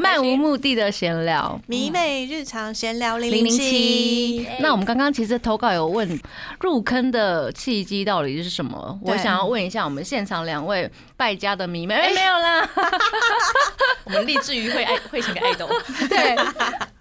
[0.01, 1.61] 漫无目的的闲聊。
[1.67, 4.39] 迷妹日常闲聊零零七。
[4.39, 6.19] 七，，那我们刚刚其实投稿有问
[6.61, 8.99] 入坑的契机到底是什么？
[9.03, 12.71] 我想要问一下我们现场两位败家的迷妹，哎、没有啦，
[14.05, 15.69] 我们立志于会爱会成个爱豆，
[16.09, 16.35] 对，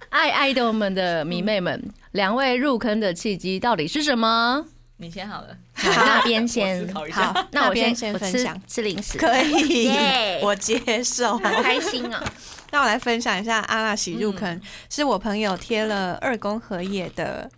[0.10, 4.66] 爱爱豆们的迷妹们，两位入坑的契机到底是什么？
[4.98, 7.34] 你先好了，好，那边我先思，考一下。
[7.34, 11.38] 好，那我边先先分享，吃零食，可以耶， 我接受。
[11.38, 12.24] 好开心啊！
[12.72, 17.50] 那我来分享一下阿拉西入坑，是我朋友贴了二宫和也的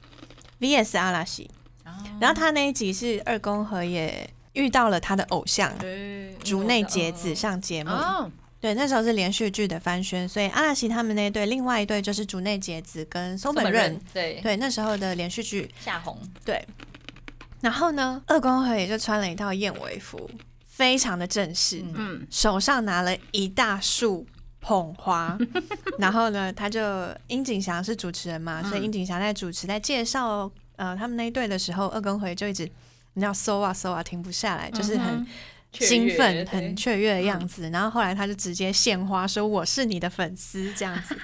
[0.59, 1.49] VS 阿拉西，
[2.19, 14.41] 然后他那一集是二宫和也遇到了他的偶像对竹内结子上节目，哦，对，那时候是连续剧的翻宣，所以阿拉西他们那一对，另外一对就是竹内结子跟松本润，对。
[14.41, 16.65] 对，那时候的连续剧，夏红，对。
[17.61, 20.29] 然后呢，二宫和也就穿了一套燕尾服，
[20.67, 21.93] 非常的正式，嗯。
[21.95, 24.25] 嗯，手上拿了一大束
[24.61, 25.37] 捧花，
[25.97, 26.79] 然后呢，他就
[27.27, 32.63] 殷景祥是主持人嘛，所以殷景祥在主持在介绍呃他们那一队的时候，二宫和也就一直
[33.13, 35.27] 你知道搜啊搜啊停不下来，就是很嗯
[35.71, 37.69] 兴奋、很雀跃的样子。
[37.69, 41.17] 然后后来他就直接献花说我是你的粉丝这样子。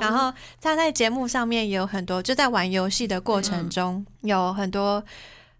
[0.00, 5.02] 然后他在节目上面也有很多，就在玩游戏的过程中有很多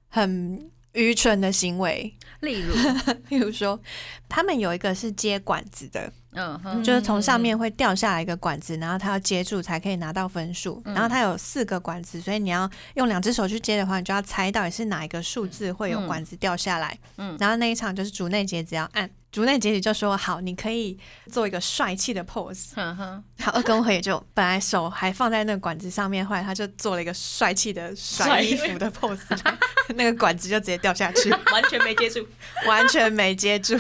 [0.09, 2.75] 很愚蠢的行为，例如，
[3.29, 3.81] 例如说
[4.29, 10.81] 他们有一个是接管子的，嗯哼，就是从上面会掉下来一个管子，然后他要接住才可以拿到分数。
[10.85, 16.97] 嗯然后它有四个管子，所以你要用两只手去接的话，你就要猜到底是哪一个数字会有管子掉下来。
[17.17, 20.99] 嗯然后那一场就是竹内结子要按，竹内结子就说好，你可以
[21.31, 22.75] 做一个帅气的 pose。
[22.75, 29.19] 哼哼，好，二宫和也就本来手还放在那个管子上面，后来他就做了一个帅气的甩衣服的 pose，
[29.95, 32.27] 那个管子就直接掉下去，完全没接住，
[32.67, 33.79] 完全没接住。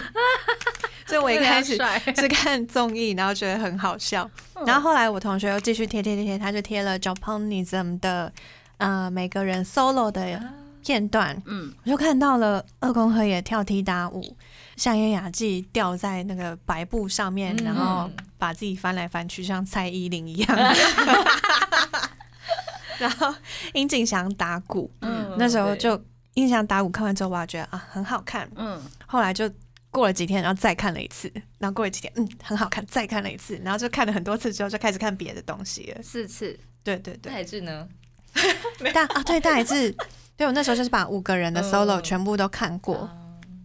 [1.09, 1.77] 所以我一开始
[2.15, 4.31] 是看综艺，然后觉得很好笑。
[4.67, 8.33] 然后后来我同学又继续贴贴贴贴，他就贴了 Japanism 的
[8.77, 10.41] 呃每个人 solo 的
[10.85, 14.37] 片段，嗯，我就看到了二宫和也跳踢打舞，
[14.77, 17.65] 像烟雅纪吊在那个白布上面，嗯。
[17.65, 20.57] 然后把自己翻来翻去，像蔡依林一样。
[22.99, 23.33] 然后
[23.75, 25.95] 殷景祥打鼓，嗯那时候就
[26.35, 29.49] 殷景祥打鼓看完之后，我觉得啊很好看，嗯，后来就
[29.99, 36.03] 过了几天，然后再看了一次，然后过了几天，嗯，很好看，再看了一次，然后就看了很多次之后，就开始看别的东西了。
[36.03, 37.89] 四次，对对对，大海志呢？
[38.95, 39.93] 大啊对，大海志，
[40.37, 43.13] 对我那时候就是把五个人的嗯 solo 全部都看过，啊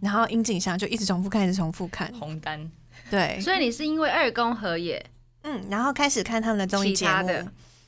[0.01, 2.67] 然后樱井翔就一直重复看，一直重复看，红丹，
[3.11, 5.05] 对，所以你是因为二宫和也？
[5.43, 7.29] 嗯，然后开始看他们的综艺节目，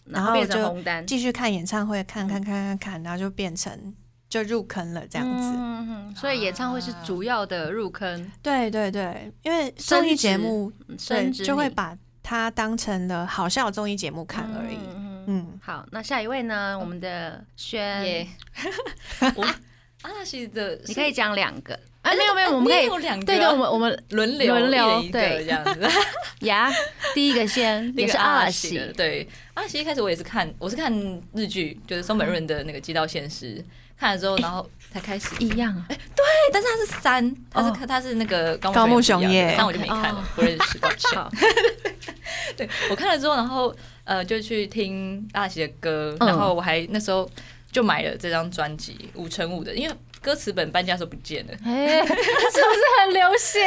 [0.05, 0.77] 然后就
[1.07, 3.93] 继续看演唱会，看看看看看，然后就变成
[4.29, 5.53] 就入坑了这样子。
[5.57, 10.71] 嗯所以演唱会是主要的入坑，对对对，因为综艺节目
[11.09, 14.77] 对就会把它当成了好笑综艺节目看而已。
[15.27, 16.77] 嗯，好，那下一位呢？
[16.79, 18.27] 我们的轩，耶，
[20.05, 21.73] 我阿拉西的你可以讲两个。
[22.03, 22.13] 啊？
[22.13, 22.87] 没有没有，我们可以
[23.25, 25.43] 对对，我们我们轮流轮流对。
[25.43, 25.89] 这样子。
[26.45, 26.71] 呀，
[27.15, 28.77] 第一个先 那个也是阿拉西。
[28.77, 29.27] 的，对。
[29.55, 30.93] 阿拉西一开始我也是看，我是看
[31.33, 33.55] 日剧，就是松本润的那个《街道现实》，
[33.97, 35.29] 看了之后，然后才开始。
[35.39, 41.17] 一样，哎，对但是他是三，他是看他是那个高高木雄雄也三我就没看了不认识，抱歉。
[41.19, 41.31] 好，
[42.55, 46.27] 对我看了之后，然后呃就去听阿拉西的歌，嗯。
[46.27, 47.27] 然后我还那时候
[47.75, 51.53] 就买了这张专辑五乘五的，因为歌词本搬家的时候不见了。
[51.65, 53.59] 哎，是不是很流血？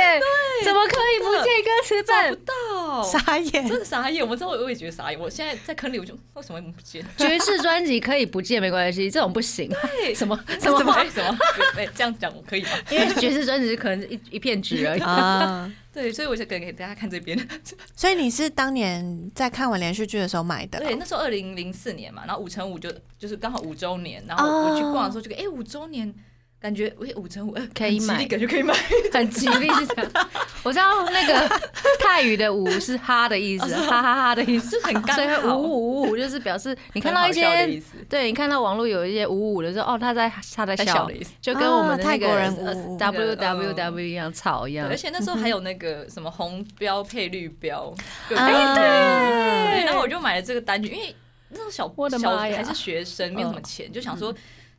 [0.65, 2.35] 怎么可以不见歌词本？
[2.35, 3.79] 不到傻眼真。
[3.79, 5.21] 的傻眼，我知道，我也觉得傻眼。
[5.21, 7.05] 我现在在坑里，我就为什么会不见？
[7.19, 9.71] 爵士专辑可以不见没关系，这种不行。
[10.15, 10.79] 什么 什么？
[10.79, 10.93] 什么？
[10.95, 11.39] 哎什么？
[11.77, 12.71] 哎，这样讲我可以吗？
[12.89, 15.01] 因为爵士专辑可能是一一片纸而已。
[15.03, 17.37] 啊，对，所以我就给给大家看这边。
[17.97, 26.15] 所以你是当年在看完连续剧的时候买的哦、对，那时候二零零四年嘛，然后五乘五就就是刚好五周年，然后我去逛的时候就哎五周年。
[26.61, 28.75] 感觉哎，五乘五哎可以买很吉利感觉可以买。
[29.15, 30.29] 很吉利是这样。
[30.65, 31.61] 我知道那个
[32.01, 35.57] 泰语的“五”是哈的意思，哈哈哈的意思，很刚所以好。
[35.57, 40.85] 五五五五就是表示 你看到一些，思，对你看到网络有一些五五的时候，哦，他在他在笑。
[40.85, 41.31] 太小的，意思。
[41.41, 42.53] 就跟我们泰国人
[42.99, 44.97] W 那 W 个 W 一样吵一对，样而。
[44.97, 47.95] 且那时候还有那个什么红标配绿标，
[48.29, 48.37] 对。
[48.37, 51.15] 然后我就买了这个单曲，因为
[51.51, 54.35] 那时候小小妈还是学生，没有什么钱，就想说。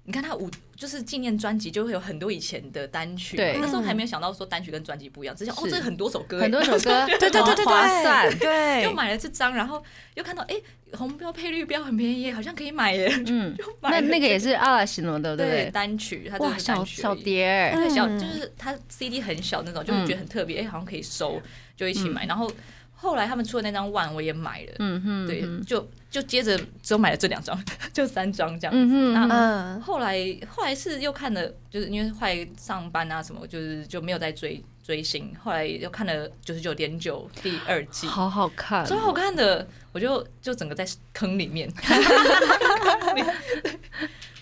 [0.06, 8.39] 你看他五就是纪念专辑，就会有很多以前的单曲那时候还没有想到说单曲跟专辑不一样，只想哦，是这很多首歌，很多首歌， 对对对对对，划算。
[8.39, 9.84] 对，就买了这张，然后
[10.15, 10.56] 又看到哎、
[10.94, 13.13] 红标配绿标很便宜，好像可以买耶。
[13.28, 15.70] 嗯， 那那个也是阿拉西诺的，对？
[15.74, 21.42] 单曲，它哇，就是小小碟儿，对，小嗯就是它 CD 很小那种，就会觉得很特别，哎、好像可以收，
[21.76, 22.26] 就一起买。
[22.26, 22.50] 然后
[23.01, 27.57] 后来他们出的那张 One 我也买了，嗯哼，对，嗯就就接着只有买了这两张，
[27.93, 28.73] 就三张这样。
[28.75, 35.33] 嗯哼，那嗯哼嗯，后来后来是又看了，就是因为后来上班啊什么，就是就没有再追追星。
[35.41, 41.71] 后来又看了九十九点九第二季，好好看，超好看的，我就就整个在坑里面。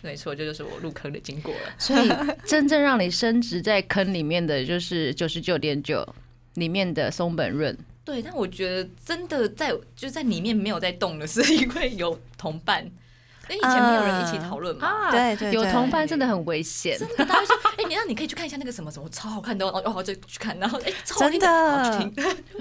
[0.02, 1.60] 没错，这就是我入坑的经过了。
[1.78, 2.12] 所以
[2.46, 6.08] 真正让你升值在坑里面的就是九十九点九
[6.54, 12.82] 里面的松本润，对，但我觉得真的在就在里面没有在动的，是 因为有同伴，
[13.50, 14.88] 因为以前没有人一起讨论嘛。
[14.88, 16.98] 啊对对对有同伴真的很危险。
[16.98, 22.12] 真的，大家会说， 哎、你那你可以去看一下那个什么什么，超好看的哦，哦，就去看，然后哎、超真的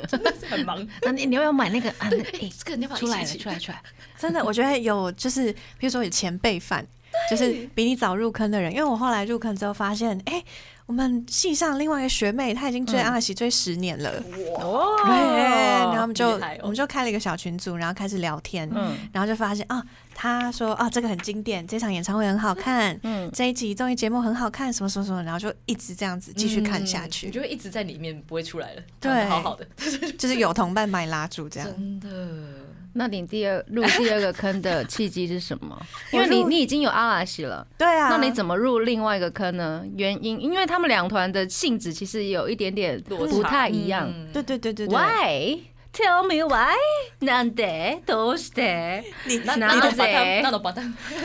[0.08, 0.84] 真的是很忙。
[1.02, 2.08] 那你你要不要买那个啊？
[2.10, 3.80] 那哎、哎，这个你要不要出来了，一起出来，出来！
[4.18, 6.84] 真的，我觉得有就是，比如说有前辈范，
[7.30, 10.42] 就是比你早入坑的人，因为我后来入坑之后发现，哎、
[10.86, 13.04] 我们系上另外一个学妹，她已经追嗯。
[13.04, 14.10] 阿喜追十年了，
[14.58, 15.04] 哇。
[15.04, 16.28] 对，然后我们就、
[16.62, 18.96] 我们就开了一个小群组，然后开始聊天，嗯。
[19.12, 19.82] 然后就发现啊，
[20.14, 29.24] 她说啊这个很经典，这场演唱会很好看，嗯，这一集综艺节目很好看，什么什么什么，然后就一直这样子继续看下去，嗯你就会一直在里面不会出来了，对。
[29.24, 29.66] 好好的，
[30.16, 31.68] 就是有同伴把你拉住这样。
[31.68, 32.55] 真的。
[32.95, 35.79] 那你第二入第二个坑的契机是什么？
[36.11, 39.83] 因为我入你你已经有阿拉西了，对啊，那你怎么入另外一个坑呢？
[39.95, 44.07] 原因因为他们两团的性质其实有一点点落差不太一样。
[44.07, 45.59] 嗯对对对对对 Why?
[45.93, 46.77] Tell me why?
[47.19, 48.01] なんで？
[48.05, 49.03] どうして？
[49.25, 50.81] 你那那那种把谁它那种把它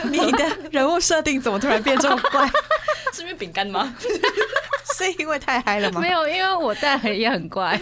[0.09, 2.45] 你 的人物设定怎么突然变这么怪？
[3.13, 3.95] 是因为饼干吗？
[4.97, 6.09] 是因为太嗨了吗没？
[6.09, 7.79] 有，因为我带很也很怪。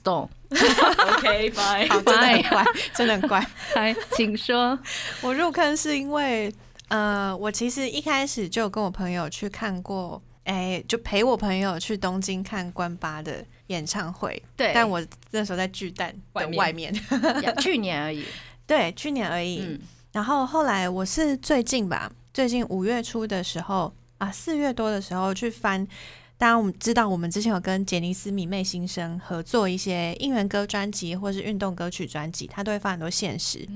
[0.00, 3.46] 懂，OK fine，好，真的很怪，真的很怪。
[3.74, 4.78] 来， 请说。
[5.20, 6.52] 我入坑是因为，
[6.88, 14.42] 呃，我其实一开始就有跟我朋友去看过，哎、就陪我朋友去东京看关八的演唱会。
[14.56, 16.92] 对，但我那时候在巨蛋的外面，
[17.60, 18.24] 去年而已。
[18.66, 19.60] 对，去年而已。
[19.62, 19.80] 嗯，
[20.12, 25.86] 然后后来我是最近吧，最近五月初的时候啊，四月多的时候去翻。
[26.36, 33.66] 当然，我们知道我们之前有跟杰尼斯迷妹新生合作一些应援歌专辑或是运动歌曲专辑，他都会发很多现实。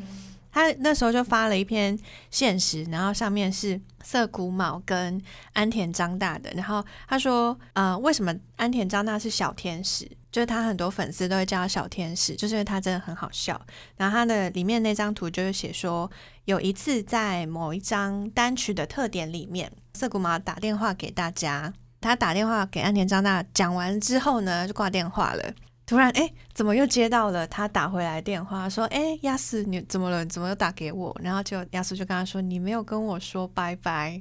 [0.51, 1.97] 他那时候就发了一篇
[2.31, 5.21] 现实，然后上面是涩谷卯跟
[5.53, 10.11] 安田张大的，然后他说，呃，为什么安田张大是小天使？
[10.33, 13.61] 就是他很多粉丝都会叫他小天使，就是因为他真的很好笑。
[13.97, 16.11] 然后他的里面那张图就是写说，
[16.47, 25.43] 有一次在某一张单曲的特点里面，涩谷卯打电话给大家，他打电话给安田张大，讲完之后呢，就挂电话了。
[25.87, 28.69] 突然，哎、怎么又接到了他打回来的电话？
[28.69, 30.25] 说，哎、亚斯，你怎么了？
[30.27, 31.17] 怎么又打给我？
[31.23, 34.21] 然后就亚斯就跟他说，你没有跟我说拜拜。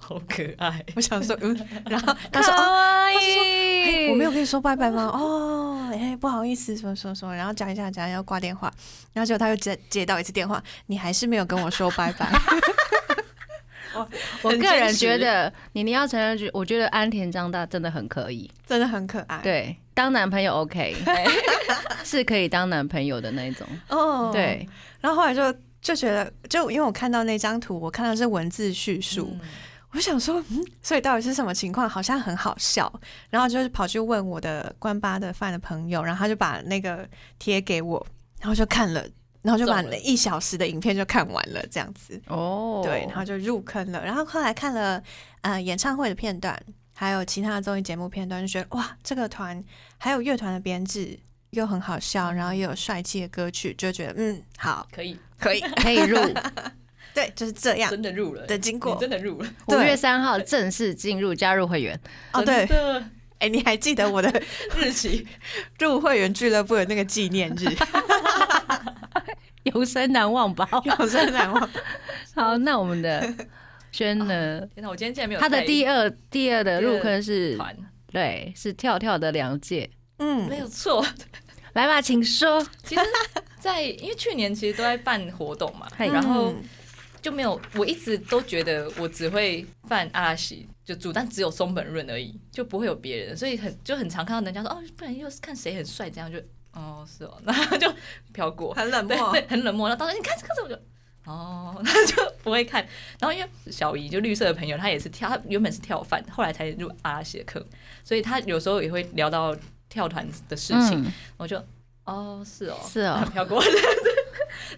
[0.00, 0.84] 好可爱。
[0.96, 1.56] 我想说，嗯，
[1.86, 3.06] 然后 他说，哦，
[4.10, 5.04] 我没有跟你说拜拜吗？
[5.14, 8.72] 哦，哎、不好意思，什么什么什么，然后讲一下讲一下要挂电话，
[9.12, 12.28] 然后结果他又接接到一次电话，你还是没有跟我说拜拜。
[14.42, 20.94] 我我个人觉得，你你要承认，我觉得安田张大真的很可以，真的很可爱。，对，当男朋友 OK，
[22.04, 24.68] 是可以当男朋友的那种，哦，对，
[25.00, 29.48] 然后后来就就觉得，就因为我看到那张图，我看到是文字叙述，嗯。
[29.96, 31.88] 我想说，嗯，所以到底是什么情况？
[31.88, 32.92] 好像很好笑，
[33.30, 38.04] 然后就是跑去问我的关八的饭的朋友，然后他就把那个贴给我，
[38.40, 39.06] 然后就看了，
[39.44, 44.02] 然后就把一小时的影片就看完了，这样子，哦，对，然后就入坑了。
[44.02, 45.00] 然后后来看了
[45.42, 46.58] 呃演唱会的片段，
[46.94, 49.62] 还有其他的综艺节目片段，就觉得哇，这个团
[49.98, 51.18] 还有乐团的编制
[51.50, 56.18] 又很好笑，然后又有帅气的歌曲，就觉得嗯，好， 可以，可以，可以入。
[57.12, 57.90] 对，就是这样。
[57.90, 58.46] 真的入了。
[58.46, 58.96] 的经过。
[58.96, 59.48] 真的入了。
[59.68, 62.00] 五月三号正式进入加入会员，
[62.32, 62.66] 哦，对。
[63.40, 64.42] 哎、你还记得我的
[64.74, 65.26] 日期。
[65.78, 67.66] 入会员俱乐部的那个纪念日？
[69.64, 70.68] 永生难忘吧？
[70.84, 71.70] 永生难忘。
[72.34, 73.20] 好，那我们的
[73.92, 74.60] 轩呢？
[74.74, 77.76] 天哪，我今天竟然没有他的第二第二的入坑是，团，
[78.10, 79.88] 对，是跳跳的两届。
[80.18, 81.04] 嗯没，有错。
[81.74, 82.64] 来吧，请说。
[82.84, 83.00] 其实，
[83.58, 86.62] 在因为去年其实都在办活动嘛，然后嗯
[87.20, 96.38] 就没有，我一直都觉得我只会犯阿拉西，就主但只有松本润而已，就不会有别人，所以很就很常看到人家说哦，不然又是看谁很帅，这样就
[96.74, 97.92] 哦是哦， 然后就
[98.32, 99.16] 飘过，很冷漠。
[99.32, 99.88] 对对，很冷漠。
[99.88, 100.74] 然后当时你看这个，我就
[101.24, 102.86] 哦， 那就不会看。
[103.18, 107.64] 然后因为小姨就绿色的朋友，她也是跳，她原本是跳饭，后来才入阿拉西的课，
[108.04, 109.56] 所以她有时候也会聊到
[109.88, 111.56] 跳团的事情，嗯，我就
[112.04, 113.62] 哦是哦，是哦飘过。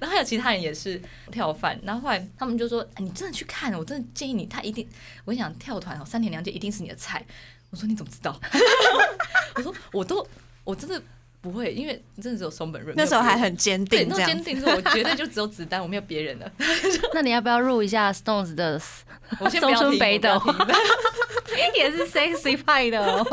[0.00, 4.86] 然后还有其他人也是跳饭，然后后来他们就说：“哎，你真的去看，我真的建议你，他一定，
[5.24, 7.24] 我跟你讲，跳团哦，三田良介一定是你的菜。”
[7.70, 8.38] 我说：“你怎么知道？”
[9.56, 10.26] 我说：“我都
[10.64, 11.00] 我真的
[11.46, 16.50] 不会，因为真的只有松本润。”那时候还很坚，定，这样那坚定是我绝对就只有子弹，我没有别人了。
[17.14, 18.80] 那你要不要入一下 Stones 的？
[19.40, 20.18] 我先不要松村听北
[21.76, 23.24] 也是 sexy 派的哦。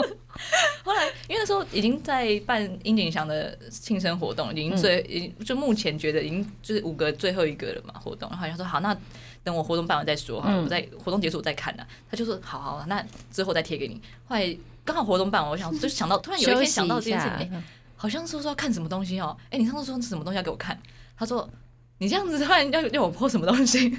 [0.83, 8.95] 后来因为那时候已经在办樱井祥的庆生活动，已经最、已经就目前觉得已经就是五个最后一个了嘛活动，然后他说好，那
[9.43, 14.01] 等我活动办完再说哈，嗯我在活动结束我再看呢、他就说好好，那之后再贴给你。
[14.27, 17.63] 后来刚好活动办完，我想就想到突然有一天想到一这件事情，
[18.03, 20.77] 好像说说要看什么东西哦，哎、你上次说什么东西要给我看？
[21.17, 21.49] 他说
[21.99, 23.89] 你这样子突然要要我 po 什么东西？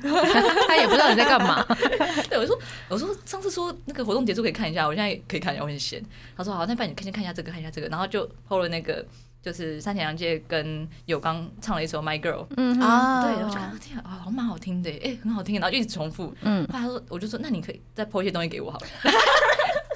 [0.69, 1.65] 他也不知道你在干嘛。
[2.29, 2.59] 对，我说
[2.91, 6.05] 我说上次说那个活动结束可以看一下，我现在可以看一下，我很闲。
[6.37, 9.03] 他说好，那不然你先看一下这个，看一下这个，然后就 PO 了那个
[9.41, 16.35] 就是山田凉介跟有刚唱了一首 My Girl，、嗯，啊，对，然后我就看到天啊，好像蛮好听的，哎、很好听，然后就一直重复。
[16.43, 18.87] 嗯，后来他说，我就说那你可以再 PO 一些东西给我好了。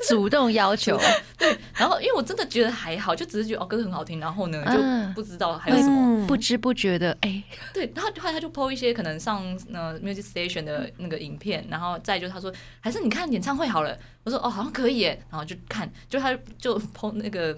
[0.08, 0.98] 主动要求，
[1.38, 5.08] 对 然后因为我真的觉得还好，就只是觉得哦歌很好听，然后呢嗯。
[5.08, 6.22] 就不知道还有什么。
[6.22, 6.26] 嗯。
[6.26, 7.42] 不知不觉的，哎，
[7.72, 9.42] 对，然后后来他就 PO 一些可能上
[9.72, 17.54] 呃 Music Station 的那个影片，然后再就他说还是你看演唱会好了，我说哦好像可以耶，然后就看，就他就 PO 那个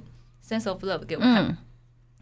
[0.46, 1.56] Sense of Love 给我看，嗯，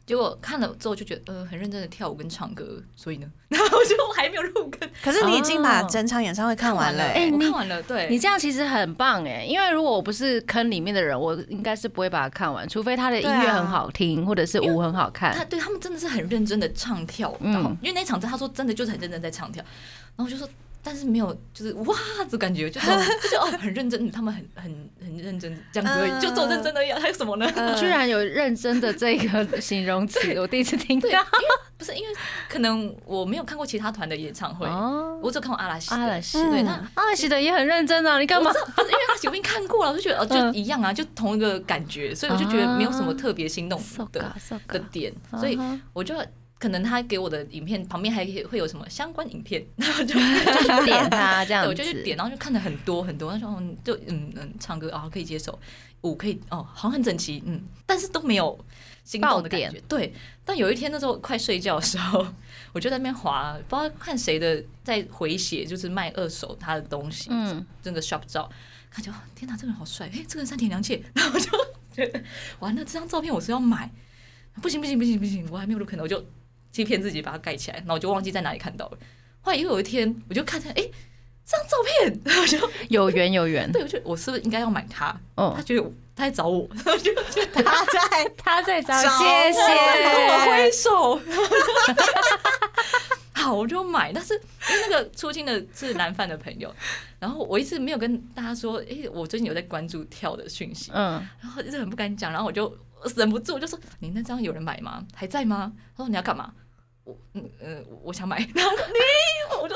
[0.09, 15.49] 结果看了之后就觉得呃很认真的跳舞跟唱歌，所以呢， 然后我就还没有入坑，可是你已经把哦整场演唱会看完了、哎你我看完了，对，你这样其实很棒哎，因为如果我不是坑里面的人，我应该是不会把它看完，除非他的音乐很好听，或者是舞很好看他看。
[15.51, 19.63] 对他们真的是很认真的唱跳，嗯然后因为那场真他说真的就是很认真在唱跳，
[20.17, 20.49] 然后我就说。
[20.89, 21.95] 但是没有，就是哇
[22.31, 22.87] 这感觉，就是
[23.23, 26.21] 就是哦，很认真，他们很很很认真这样子而已，嗯。
[26.21, 27.47] 就做认真的呀，还有什么呢？
[27.55, 31.09] 呃居然有认真的这个形容词，我第一次听到。
[31.77, 32.09] 不是因为
[32.49, 35.97] 可能我没有看过其他团的演唱会，哦，我只有看过阿拉西的。
[35.97, 36.15] 阿拉
[36.51, 38.51] 对，那阿拉西的也很认真啊，你干嘛？
[38.51, 40.55] 因为阿拉西我已经看过了，我就觉得哦就嗯。
[40.55, 43.81] 一样啊，就同一个感觉，所以我就觉得没有什么特别心动
[44.11, 44.25] 的
[44.67, 45.59] 的点，所以
[45.93, 46.17] 我就
[46.59, 55.57] 可能他给我的影片旁边还会有什么相关影片，然 后就就是点他这样，子，我就去点，然后就看的很多很多，那时候，就嗯嗯，唱歌啊可以接受，
[56.01, 58.59] 舞可以哦，好像很整齐，嗯，但是都没有
[59.05, 59.81] 心动的感觉。
[59.89, 60.13] 对，
[60.45, 62.27] 但有一天那时候快睡觉的时候，
[62.73, 68.51] 我就在那边滑，不知道看谁的在回血，就是卖二手他的东西，嗯，这个 shop 照，
[68.91, 71.51] 看就天哪，这个人好帅，哎、这个人三田良介，然后我就
[71.95, 72.21] 觉得
[72.59, 73.89] 完了，这张照片我是要买，
[74.61, 76.25] 不行不行不行不行，我还没有入坑呢，我就
[76.71, 78.99] 欺骗自己把它盖起来，然后我就忘记在哪里看到了。
[79.41, 80.83] 后来又有一天，我就看见，哎、
[81.45, 82.59] 这张照片，然 后我就
[82.89, 85.15] 有缘有缘，对，我觉得我是不是应该要买它？
[85.37, 85.83] 哦他，觉得
[86.15, 90.47] 他在找我，然后就就他在他在找， 谢谢我。
[90.47, 91.21] 挥手。
[93.39, 96.75] 好，我就买，但是因为那个出镜的是男饭的朋友，
[97.21, 102.77] 然后我一直没有跟大家说，诶，我最近有在关注跳的讯息，嗯，然后一直很不敢讲，然后我就
[103.17, 105.05] 忍不住我就说：“你那张有人买吗？
[105.15, 106.53] 还在吗？”他说：“你要干嘛？”
[107.05, 109.75] 我嗯呃，我想买，然后你我就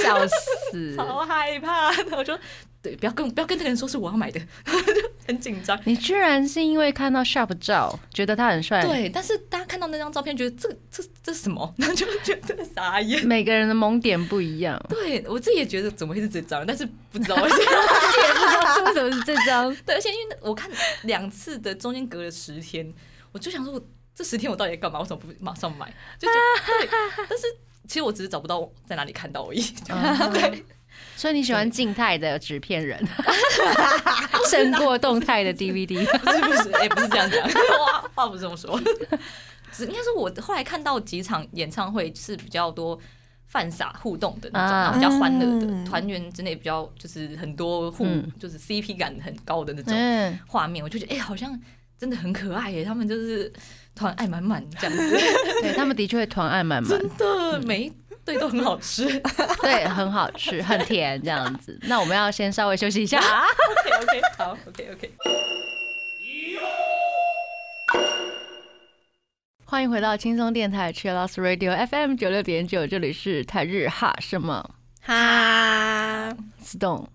[0.00, 0.94] 笑死！
[0.94, 2.38] 超害怕，然后我就
[2.86, 5.76] 对，不要跟不要跟这个人说是我要买的，就很紧张。
[5.82, 11.74] 你居然是因为看到 Sharp 照，觉得他很帅？，对，但是大家看到那张照片，觉得这这这什么？
[11.78, 13.26] 然后就觉得傻眼。
[13.26, 14.80] 每个人的萌点不一样。
[14.88, 17.62] 对我自己也觉得怎么会是这张，但是不知道 为什么。
[17.62, 19.76] 也不知道是为什么是这张。
[19.84, 20.70] 对，而且因为我看
[21.02, 22.94] 两次的中间隔了十天，
[23.32, 23.84] 我就想说我
[24.14, 25.00] 这十天我到底在干嘛？
[25.00, 25.92] 为什么不马上买？
[26.20, 26.88] 就觉得对，
[27.28, 27.44] 但是
[27.88, 29.60] 其实我只是找不到在哪里看到而已。
[30.32, 30.64] 对，
[31.16, 33.02] 所以你喜欢静态的纸片人，
[34.50, 36.04] 胜过动态的 DVD。
[36.18, 38.78] 不是不是，哎、不是这样讲，话话不是这么说。
[39.72, 42.98] 只应该是，我后来看到几场演唱会是比较多
[43.46, 44.82] 犯傻互动的那种，啊。
[44.82, 45.84] 然后比较欢乐的嗯。
[45.86, 48.30] 团员之内比较就是很多互、嗯。
[48.38, 51.58] 就是 CP 感很高的那种嗯，画面，我就觉得哎、好像
[51.98, 53.50] 真的很可爱耶，他们就是
[53.94, 55.10] 团爱满满这样子，
[55.62, 57.92] 对他们的确团爱满满，真的每一
[58.26, 59.06] 对都很好吃。
[59.62, 61.78] 对，很好吃，很甜这样子。
[61.82, 63.18] 那我们要先稍微休息一下。
[63.22, 65.12] OK OK，好 OK OK。
[69.64, 76.30] 欢迎回到轻松电台 c h i l l o s Radio FM 九六点九，这里是台日哈什么哈
[76.62, 77.06] Stone。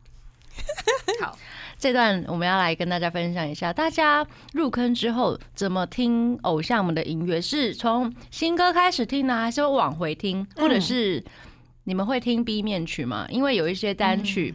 [1.21, 1.37] 好，
[1.81, 4.23] 这段我们要来跟大家分享一下，大家
[4.53, 7.41] 入坑之后怎么听偶像们的音乐？
[7.41, 10.45] 是从新歌开始听呢，还是会往回听？
[10.57, 11.23] 或者是
[11.85, 13.25] 你们会听 B 面曲吗？
[13.29, 14.53] 因为有一些单曲。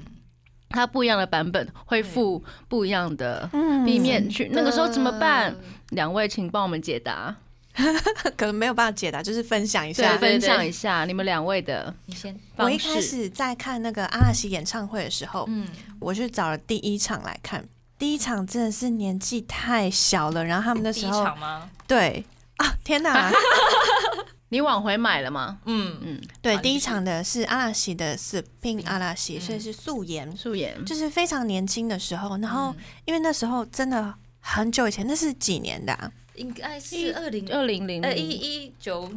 [0.68, 5.55] 它不一样的版本会附不一样的嗯 B 面曲，那个时候怎么办？
[5.91, 7.35] 两位请帮我们解答，
[8.37, 10.16] 可能没有办法解答，就是分享一对，下。
[10.16, 12.79] 分享一下你们两位的你先，我一。
[12.79, 15.68] 开始在看那个阿拉西演唱会的时候，嗯，
[15.99, 17.62] 我去找了第一场来看。
[17.99, 21.70] 第一场真的是年纪太小了，然后他们那第一时候场吗？
[21.87, 22.24] 对
[22.57, 23.31] 啊，天哪！
[24.51, 25.59] 你往回买了吗？
[25.64, 32.39] 嗯，嗯，对，第一场的是阿拉西的 Spin 阿拉西，嗯所以是素颜，素颜就是非常年轻的时候。
[32.39, 36.12] 然后嗯因为那时候真的很久以前，那是几年的、啊？
[36.37, 39.11] 应该是二零二零零呃一一九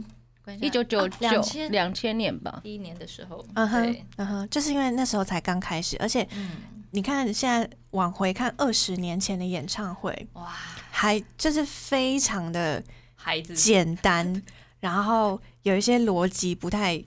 [0.60, 2.62] 一九九九两千两千年吧。
[2.64, 6.52] 一年的时候，嗯哼对，，嗯哼，就是因为那时候才刚开始，而且嗯，
[6.92, 10.52] 你看现在往回看二十年前的演唱会，哇，
[10.90, 12.84] 还就是非常的
[13.16, 13.54] 孩子。
[13.54, 14.42] 简单，
[14.80, 17.04] 然后有一些逻辑不太，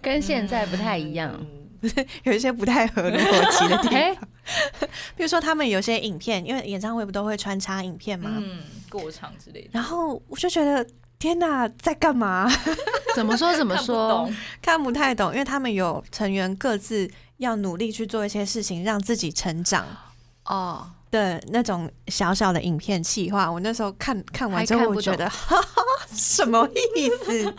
[0.00, 1.34] 跟现在不太一样。
[1.40, 1.65] 嗯
[2.24, 4.28] 有一些不太合逻辑的地哎方。
[5.16, 8.30] 比如说他们有些影片，因为演唱会不都会穿插影片吗？
[8.36, 10.86] 嗯，过场之类的，然后我就觉得。
[11.18, 12.46] 天哪，在干嘛？
[13.14, 14.30] 怎么说怎么说？
[14.60, 19.86] 看不太懂，因为他们有成员各自要努力去做一些事情，让自己成长
[20.44, 23.50] 哦，的那种小小的影片企划。
[23.50, 25.82] 我那时候看看完之后，我觉得 哈哈
[26.12, 27.54] 什么意思？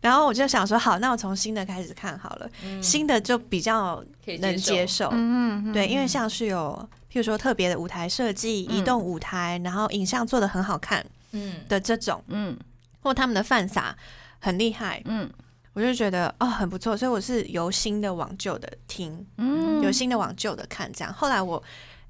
[0.00, 4.02] 然后我就想说，好，那我从新的开始看好了，嗯新的就比较
[4.40, 5.08] 能接受。
[5.12, 12.56] 嗯对，因为像是有，譬如说特别的舞台设计、嗯移动舞台，然后影像做的很好看嗯的这种，嗯
[13.00, 13.96] 或他们的犯傻
[14.38, 15.28] 很厉害，嗯
[15.72, 21.12] 我就觉得哦很不错，所以我是由新的往旧的听，嗯，由新的往旧的看，这样。
[21.12, 21.62] 后来我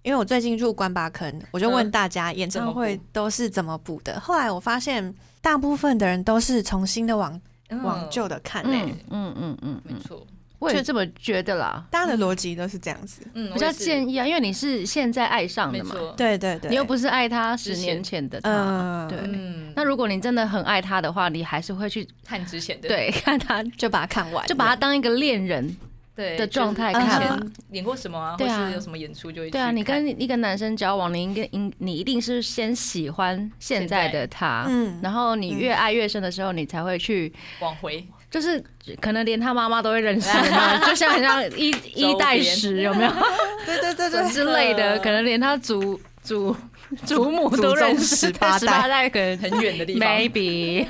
[0.06, 1.90] 因为我最近入关巴坑，我就问嗯。
[1.90, 4.20] 大家演唱怎么会都是怎么补的。
[4.20, 7.40] 后来我发现大部分的人都是从新的往
[7.82, 10.24] 往旧的看诶、嗯嗯嗯嗯嗯，没错，
[10.60, 13.22] 我也这么觉得啦，大家的逻辑都是这样子。
[13.34, 19.18] 嗯，比较建议啊，因为你是现在爱上的嘛，对对对，你又不是爱他十年前的他，嗯对。
[19.24, 25.76] 嗯，那如果你真的很爱他的话，你还是会去看之前的，对看他，就把他看完，就把他当一个恋人
[26.16, 27.38] 对的状态看。
[27.38, 27.38] 嘛
[27.70, 34.98] 演过什么啊，或是有什么演出就会对啊，你跟一个男生交往，你应该应你一定是先喜欢现在的他，嗯。
[35.02, 38.04] 然后你越爱越深的时候，你才会去，往回。
[38.28, 38.62] 就是
[39.00, 40.28] 可能连他妈妈都会认识？
[40.84, 43.10] 就像很像一一代史有没有？
[43.64, 46.54] 对对对对，之类的，可能连他祖祖
[47.04, 50.08] 祖母都认识，祖宗18代十八代可能很远的地方。
[50.08, 50.86] maybe，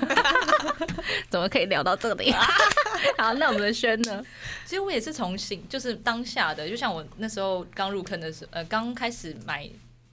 [1.31, 2.33] 怎么可以聊到这里？
[3.17, 4.25] 好，那我们的轩呢？
[4.65, 9.69] 其实我也是从新，就是当下的，就像我那时候刚入坑的时候，呃，刚开始买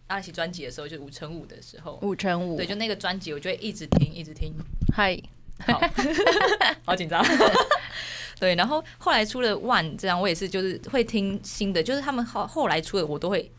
[0.08, 4.54] 阿喜专辑的时候，就五乘五的时候，五乘五，对，就那个专辑，我就会一直听，一直听，
[4.96, 5.20] 嗨，
[5.68, 5.82] 好，
[6.86, 7.26] 好紧张。
[8.40, 13.50] 对，然后后来出了 One 这样，我也是就是会听新的，就是他们后后来出的我都会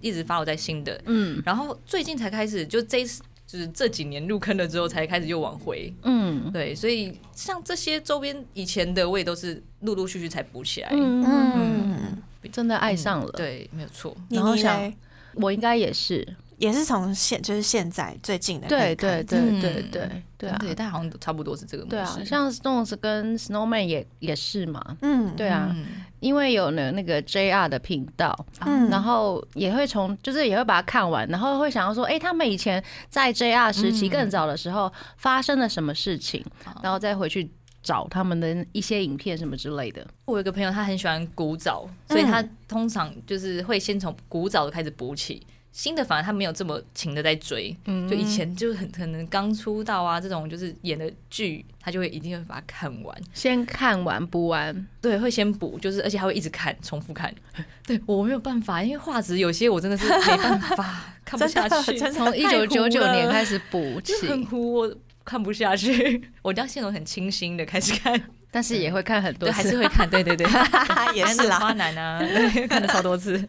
[0.00, 1.42] 一直发我在新的，嗯。
[1.44, 5.92] 然后最近才开始，就这次就是这几年入坑了之后才开始又往回。
[6.02, 6.50] 嗯。
[6.52, 10.88] 对，所以像这些周边以前的，我也都是陆陆续续才补起来。
[10.92, 13.30] 嗯，嗯，真的爱上了。
[13.32, 14.16] 对，没有错。
[14.28, 14.92] 你然后想
[15.34, 16.26] 我应该也是，
[16.58, 19.60] 也是从现就是现在最近的对对对嗯。
[19.60, 20.56] 对对对啊。
[20.58, 21.90] 对，但好像都差不多是这个模式。
[21.90, 25.34] 对啊，像 Stones 跟 Snowman 也也是嘛，嗯。
[25.36, 25.86] 对啊，嗯
[26.20, 36.44] 因为有了那个 JR 的频道，嗯然后也会从就是也会把它看完，然后会想要说，哎、他们以前在 JR 时期嗯更早的时候发生了什么事情，
[36.82, 37.50] 然后再回去
[37.82, 40.06] 找他们的一些影片什么之类的。
[40.24, 45.46] 我有一个朋友，他很喜欢古早，所以他通常就是会先从古早的开始补起。
[45.76, 48.08] 新的反而他没有这么勤的在追，嗯。
[48.08, 53.14] 就以前就很可能刚出道啊，这种就是演的剧，他就会一定会把它看完。
[53.34, 57.30] 先看完补完，对，会先补，就是而且还会一直看，重复看。
[57.86, 64.14] 对我没有办法，因为画质有些我真的是没办法 看不下去，从一九九九年开始补起。
[64.22, 64.96] 就，很糊，我
[65.26, 65.92] 看不下去。
[66.40, 68.18] 我一定要先从很清新的开始看，
[68.50, 70.46] 但是也会看很多对，次，还是会看，对对对，
[71.14, 71.58] 也是啦。
[71.58, 73.46] 花男啊，对，看了超多次。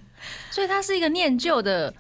[0.52, 1.94] 所以他是一个念旧的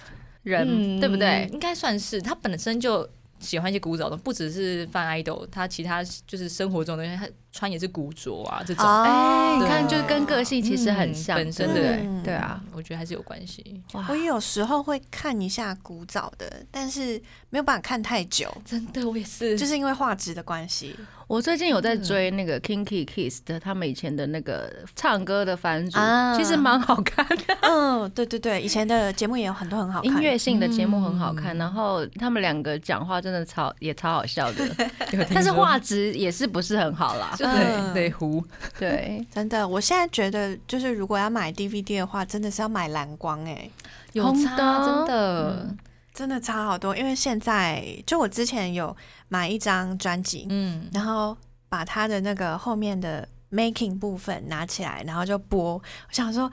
[0.47, 1.49] 人，对不对？
[1.51, 3.07] 应该算是他本身就
[3.39, 8.85] 喜欢一些古早的，不只是 fan idol，他其他就是生活中的东西，他穿也是古着啊这种。
[8.85, 11.97] 哎、你看，就跟个性其实很嗯像，本身对不对？
[11.97, 20.95] 的对啊，我觉得还是有关系，我也有时候会看一下古早的，但是没有办法看太久，真的，我也是，就是因为画质的关系。
[21.27, 26.37] 我最近有在追那个 Kinky Kiss 的，他们以前的那个唱歌的番组，啊。
[26.37, 30.09] 其实蛮好看的，嗯，对对对，以前的节目也有很多很好看。
[30.09, 31.35] 音乐性的节目很好嗯。
[31.35, 34.65] 看，然后他们两个讲话真的超也超好笑的，
[35.33, 37.35] 但是说画质也是不是很好啦。
[37.55, 38.43] 对对糊，
[38.77, 43.69] 对，真的，我现在觉得就是如果要买 DVD 的话，真的是要买蓝光哎、
[44.13, 45.75] 有差真的，
[46.13, 46.95] 真的差好多。
[46.95, 48.95] 因为现在就我之前有
[49.29, 51.35] 买一张专辑，嗯，然后
[51.69, 55.73] 把它的那个后面的 making 部分拿起来，然后就播。
[55.73, 55.81] 我
[56.11, 56.51] 想说，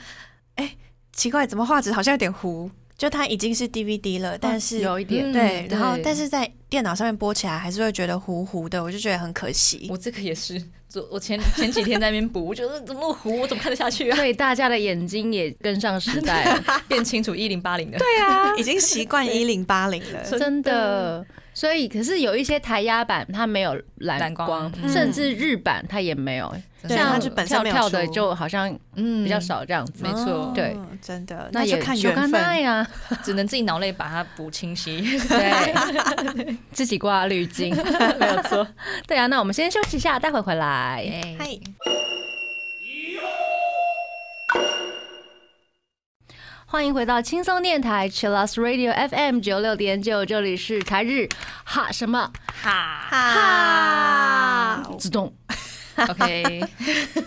[0.56, 0.76] 哎、
[1.12, 2.70] 奇怪，怎么画质好像有点糊？
[2.96, 9.88] 就它已经是 DVD 了，但是、有一点嗯对，然后但是在电脑上面播起来还是会觉得糊糊的，我就觉得很可惜。
[9.90, 10.68] 我这个也是，昨
[11.10, 14.16] 我前前几天在那边补，我觉得怎么那么糊，我怎么看得下去啊？
[14.16, 21.24] 所以大家的眼睛也跟上时代了， 变清楚一零八零的，对啊，已经习惯一零八零了，真的。
[21.56, 29.24] 所以，可是有一些台压版它没有蓝蓝光甚至日版它也没有，对像它就本身跳跳的就好像嗯。
[29.24, 30.02] 比较，少这样子。
[30.02, 30.32] 没错。
[30.32, 32.40] 哦对，真的，那也就看修干缘分。
[32.40, 32.86] 那呀，
[33.22, 35.00] 只能自己脑内把它补清晰。
[35.28, 37.74] 对， 自己挂滤镜，
[38.18, 38.66] 没有错。
[39.06, 41.04] 对啊，那我们先休息一下，待会回来。
[41.38, 41.46] 嗨，
[46.66, 51.28] 欢迎回到轻松电台 Chillus Radio FM 九六点九，这里是台日
[51.64, 52.32] 哈什么？
[52.62, 53.06] 哈。
[53.10, 55.32] 哈，自动。
[56.08, 56.60] OK，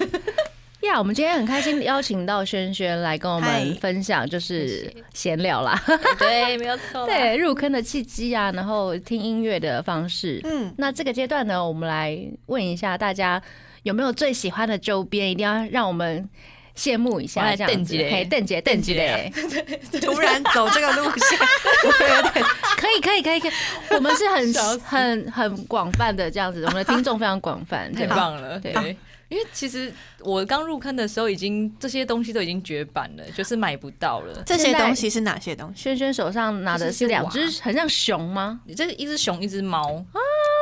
[0.81, 5.81] 呀我们今天很开心邀请到轩轩来跟我们分享，就是闲聊啦，
[6.19, 10.39] 对，没有错。，对入坑的契机啊，然后听音乐的方式。
[10.43, 13.41] 嗯，那这个阶段呢，我们来问一下大家
[13.83, 16.29] 有没有最喜欢的周边，一定要让我们
[16.77, 17.75] 羡慕一下，这样子。
[17.75, 19.31] 邓姐嘿，邓姐，邓姐，
[19.99, 21.39] 突然走这个路线，
[22.77, 23.51] 可以，可以，可以，可以。
[23.89, 24.23] 我们是
[24.53, 28.05] 笑很很很广泛的这样子，我们的听众非常广泛，太？
[28.05, 28.95] 棒了，对对。
[29.29, 34.41] 因为其实我刚入坑的时候，已经这些东西都已经绝版了，就是买不到了。
[34.45, 35.83] 这些东西是哪些东西？
[35.83, 38.61] 轩轩手上拿的是是两只很像熊吗？
[38.65, 40.01] 你这个一只熊，一只猫，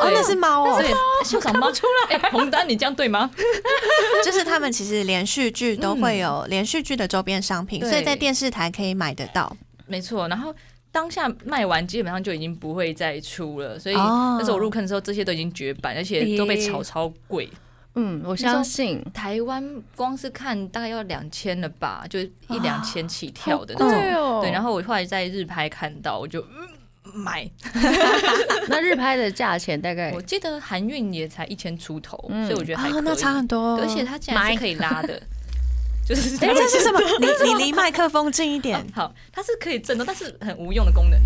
[0.02, 0.91] 哦，那是猫哦，对，
[1.24, 2.18] 秀长猫出来。
[2.30, 3.30] 红丹，你这样对吗？
[4.26, 9.56] 就是他们其实连续剧都会有连续剧的周边商品，所以在电视台可以买得到。
[9.88, 10.54] 没错，然后。
[10.91, 17.50] 当下卖完，基本上就已经不会再出了，所以哦那时候我入坑的时候，这些都已经绝版，而且都被炒超贵。
[17.96, 19.04] 嗯，我相信。
[19.14, 24.41] 台湾光是看大概要两千了吧，就一两千起跳的那种。
[24.41, 26.66] 对，然后我后来在日拍看到，我就、嗯、
[27.14, 27.49] 买。
[28.68, 32.99] 那日拍的价钱大概我记得韩运也才一千出头，嗯所以我觉得还可以。
[32.99, 33.78] 啊，那差很多。
[33.80, 35.22] 而且它竟然是可以拉的，
[36.08, 36.99] 就是哎，这是什么？
[37.20, 38.86] 你 你离麦克风近一点。
[38.93, 41.20] 好，它是可以震动，但是很无用的功能，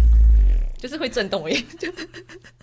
[0.79, 1.91] 就是会震动而已，就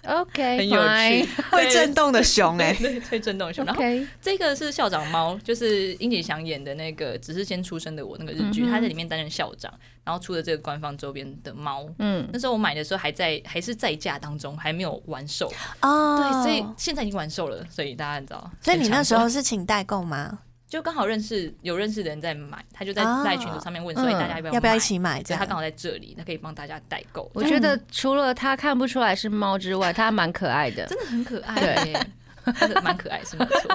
[0.04, 3.62] OK， 很有趣 fine，会震动的熊哎、对，会震动的熊。
[3.66, 3.82] 然后
[4.22, 11.86] 这个是校长猫，就是殷启祥演的那个《只是先出生的我》那个日剧，嗯他在里面担任校长，然后出了这个官方周边的猫。
[11.98, 15.52] 嗯，那时候我买的时候还在还是在架当中，还没有完售。
[15.82, 18.50] 哦，对，所以现在已经完售了，所以大家知道。
[18.62, 20.38] 所以你那时候是请代购吗？
[20.68, 24.80] 就刚好认识有认识的人在买，他就在啊在群组上面问，所以大家要不要要不要一？
[24.80, 25.22] 起买？
[25.22, 27.30] 这样所以他刚好在这里，他可以帮大家代购。
[27.34, 30.86] 我觉得除了他看不出来是猫之外，他蛮可爱的。
[30.86, 31.96] 真的很可爱对
[32.82, 33.74] 蛮可爱，是没错。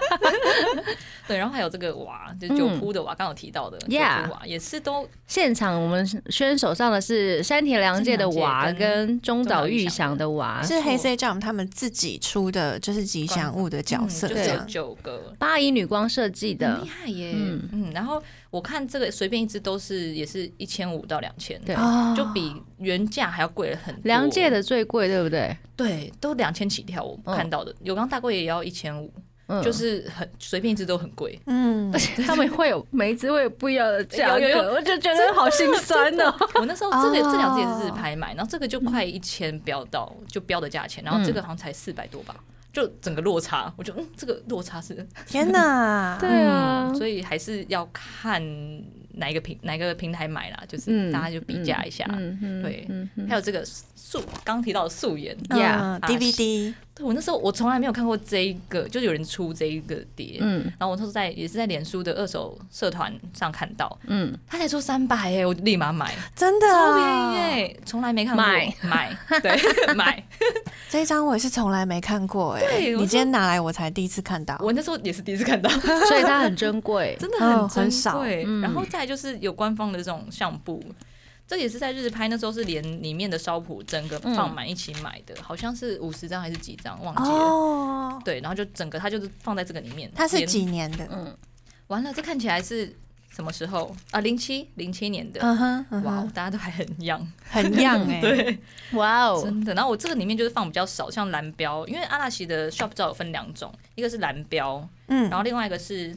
[1.27, 14.57] 对，然后还有这个娃，就是九铺的娃，刚刚有提到的 Yeah 铺娃，也是都现场我们选手上的是山田凉介的娃跟中岛裕翔的娃，是黑 C Jump 他们自己出的，就是吉祥物的角色嗯就是有。
[14.67, 15.33] 九个。
[15.37, 18.21] 八一女光设计的厉，害耶，嗯嗯然后
[18.51, 24.01] 我看这个随便一只都是也是一千五到两千，对哦就比原价还要贵了很多。
[24.03, 25.57] 梁介的最贵，对不对？
[25.75, 29.09] 对，都两千起跳，我嗯看到的有刚大贵也要一千五，
[29.47, 31.39] 嗯，就是很随便一只都很贵。
[31.45, 36.35] 嗯， 而且他们会有每一只会有不一样的价格，我就觉得好心酸哦。
[36.55, 42.35] 我那时候这个哦这两只也是日拍买，然后这个就快一千标到就标的价钱，然后这嗯个好像才四百多吧，
[42.73, 46.17] 就整个落差，我就嗯这个落差是 天哪！
[46.19, 48.41] 对啊嗯，所以还是要看
[49.15, 52.05] 哪一个平哪一个平台买啦，就是嗯，大家就比价一下。
[52.11, 69.57] 嗯嗯对嗯嗯还有这个素刚提到的素颜，呀 Yeah，DVD 对我那时候我从来没有看过这一个，就是有人出这一个碟，嗯然后我那时候在也是在脸书的二手社团上看到，嗯，他才出三百哎，我就立马买，真的超啊便宜哎，从来没看过买买，对
[69.95, 70.21] 买。
[70.89, 74.57] 这一张我也是从来没看过哎、对你今天拿来我才第一次看到。
[74.59, 75.69] 我那时候也是第一次看到，
[76.09, 77.15] 所以它很珍贵。
[77.17, 78.43] 真的哦很珍很少贵。
[78.45, 80.83] 嗯然后再就是有官方的这种相簿，
[81.51, 87.37] 这也是在日拍那时候是连里面的烧谱整个放满一起买的，好像是五十张还是几张忘记了。
[87.37, 90.09] 哦，对，然后就整个它就是放在这个里面。
[90.15, 91.05] 它是连几年的？
[91.11, 91.37] 嗯，
[91.87, 92.95] 完了，这看起来是
[93.29, 94.21] 什么时候啊？
[94.21, 95.41] 零七零七年的。
[95.41, 98.57] 嗯哼，嗯哇，哼，大家都还很 young，很 young 哎、 对，
[98.93, 99.73] 哇哦，真的。
[99.73, 106.15] 然后我这个里面就是放比较少，像蓝标，因为阿拉西的 shop 照有分两种，一个是蓝标，嗯然，后另外一个是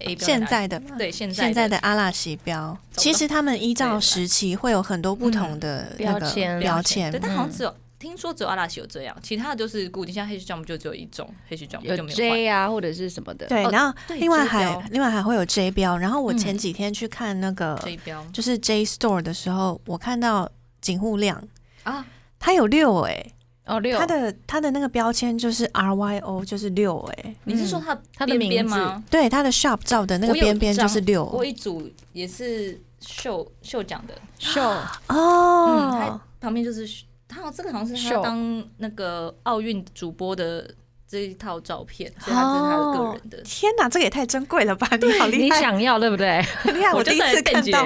[0.00, 0.26] A 标。
[0.26, 7.20] 现在的对现在现在的阿拉西标，其实他们依照时期会有很多不同的标签标签对，。
[7.20, 12.16] 但好像只有、听说只有阿拉西有这样，其他的就是固定，像黑石 jump 就只有一种黑石 jump 有就没有。
[12.16, 13.46] J 啊或者是什么的。
[13.46, 20.50] 对，哦然后另外还另外还会有 J 标，然后我嗯前几天去看那个 J 标就是 J Store 的时候，我看到
[20.80, 21.42] 警户亮，
[21.82, 22.06] 啊，
[22.38, 23.32] 它有六哎、
[23.66, 28.74] 哦六，它的它的那个标签就是 R Y O，就是六哎、你是说它它的边字。
[28.74, 29.02] 吗？
[29.10, 31.24] 对，它的 shop 照的那个边边就是六。
[31.26, 34.60] 我一组也是秀秀奖的，秀。
[34.60, 36.00] 嗯，哦。
[36.00, 36.88] 嗯，旁边就是
[37.28, 40.68] 他好像这个好像是他当那个奥运主播的
[41.10, 43.42] 这一套照片，所以是他的个人的。
[43.42, 44.88] 天哪，这个也太珍贵了吧！
[45.00, 46.40] 你好你厉害，你想要对不对？
[46.62, 46.92] 很厉害！
[46.94, 47.84] 我第一就是次看到，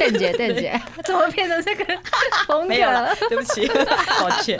[0.00, 1.84] 邓姐， 邓姐， 怎么变成这个
[2.48, 3.68] 风没有了？，对不起，
[4.20, 4.58] 抱歉。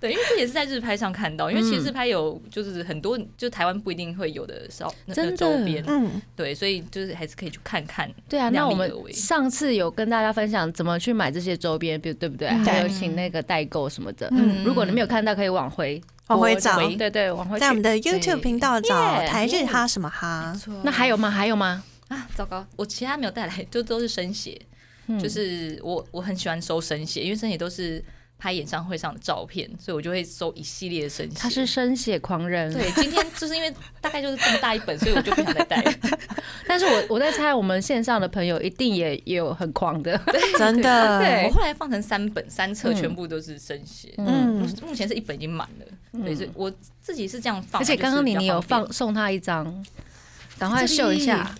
[0.00, 8.10] 对，因为这也是在日拍上看到，因为其实日拍有就是很多，就台湾不一定会有的烧那真的个周边，嗯，对，所以就是还是可以去看看。
[8.28, 12.48] 对啊，那我们上次有跟大家分享怎么去买这些周边，比如对不对？
[12.48, 14.28] 嗯还有请那个代购什么的。
[14.32, 16.78] 嗯如果你没有看到，可以往回往回找。
[16.78, 18.94] 拨对对，往回去在我们的 YouTube 频道找
[19.26, 21.30] 台日哈什么哈，那还有吗？
[21.30, 21.82] 还有吗？
[22.08, 24.60] 啊，糟糕，我其他没有带来，就都是生写，
[25.06, 25.18] 嗯。
[25.18, 28.04] 就是我我很喜欢收生写，因为生写都是
[28.38, 31.36] 拍演唱会上的照片，所以我就会收一系列的生写。
[31.38, 35.82] 他是生写狂人，对，今天就是因为大概就是这么大一本，所以我就不想再带。
[35.82, 35.92] 了。
[36.68, 40.18] 但是我我在猜，我们线上的朋友一定也也有很狂的，
[40.58, 42.96] 真的，对我后来放成三本，三册嗯。
[42.96, 44.14] 全部都是生写。
[44.18, 44.60] 嗯。
[44.60, 45.86] 目目前是一本已经满了，
[46.22, 47.80] 对，所以我自己是这样放。
[47.80, 49.84] 而且刚刚你你有放送他一张，
[50.58, 51.56] 赶快秀一下，便，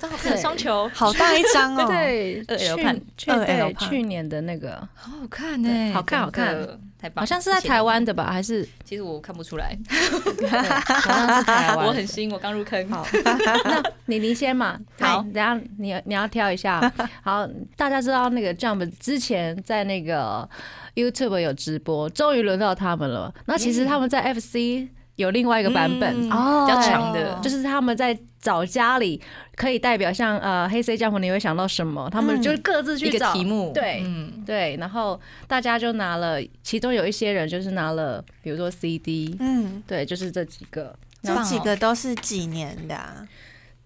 [0.00, 6.56] 真好看，双球，好大一张哦， 对，二 L 去盘去二 L 对去年的那个，好好看呢，好看好看
[7.02, 7.20] 太棒！
[7.20, 8.30] 好像是在台湾的吧？
[8.32, 9.76] 还是其实我看不出来，
[10.38, 11.84] 对好像是台湾？
[11.88, 12.88] 我很新，我刚入坑。
[12.88, 13.04] 好，
[13.66, 16.80] 那你你先嘛，好等下你你要挑一下。
[17.24, 17.44] 好，
[17.76, 20.48] 大家知道那个 Jump 之前在那个
[20.94, 23.34] YouTube 有直播，终于轮到他们了。
[23.46, 26.30] 那其实他们在 FC 有另外一个版本，嗯。
[26.30, 29.20] 哦比较长的就是他们在找家里
[29.56, 32.08] 可以代表像呃黑色江湖，你会想到什么？
[32.10, 32.42] 他们嗯。
[32.42, 40.94] 就各自去一个找题目，对嗯，对，然后大家就拿了，其中有一些人就是拿了，比如说 CD，嗯，对，就是这几个。
[41.22, 43.24] 这几个都是几年的啊？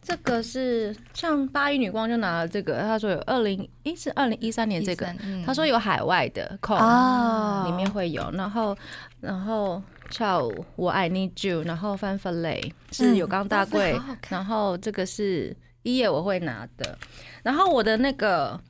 [0.01, 5.45] 这个是像八一女光就拿了这个，他说有二零，一是二零一三年这个，13嗯。
[5.45, 7.64] 他说有海外的控，哦。
[7.66, 8.74] 里面会有，然后
[9.21, 13.99] 然后跳舞我爱 Need You，然后翻分类是有刚大贵，
[14.29, 16.99] 然后这个是一页我会拿的，
[17.43, 18.61] 然后我的那个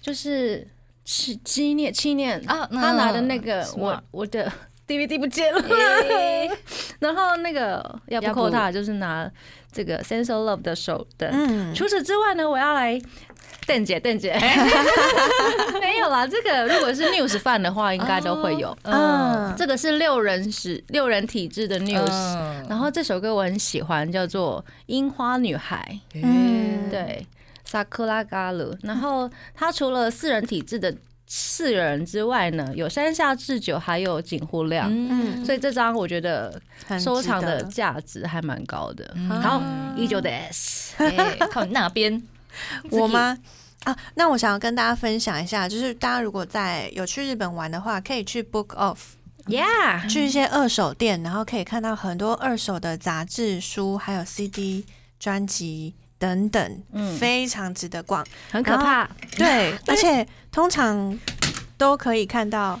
[0.00, 0.66] 就是
[1.04, 4.50] 七七念七念啊他拿的那个嗯我我的
[4.86, 6.48] DVD 不见了，诶。
[7.00, 8.40] 然后那个要不要不。
[8.42, 9.30] 扣他就是拿
[9.72, 12.98] 这个 Sense of Love 的手灯，嗯，除此之外呢，我要来
[13.66, 14.32] 邓姐，邓姐，
[15.80, 16.26] 没有啦。
[16.26, 18.76] 这个如果是 News 饭的话，应该都会有。
[18.82, 22.66] 嗯，这个是六人时六人体制的 News，、嗯。
[22.68, 25.98] 然后这首歌我很喜欢，叫做《樱花女孩。
[26.14, 27.26] 嗯》，对
[27.68, 28.76] ，Sakura Garu。
[28.82, 30.94] 然后它除了四人体制的
[31.26, 34.88] 四人之外呢，有山下智久，还有井户亮。
[34.90, 35.44] 嗯。
[35.44, 36.60] 所以这张我觉得
[37.00, 39.12] 收藏的价值还蛮高的。
[39.16, 39.28] 嗯。
[39.42, 39.60] 好，
[39.96, 42.22] 依旧的 S， 哎靠那边，
[42.90, 43.36] 我吗？
[43.86, 54.84] 啊，那我想要跟大家分享一下，就是大家如果在有去日本玩的话，可以去 Book Off，Yeah，去一些二手店，然后可以看到很多二手的杂志、书，还有 CD、
[55.20, 58.26] 专辑等等，嗯非常值得逛。
[58.50, 59.08] 很可怕。
[59.36, 61.16] 对， 而且通常
[61.78, 62.80] 都可以看到，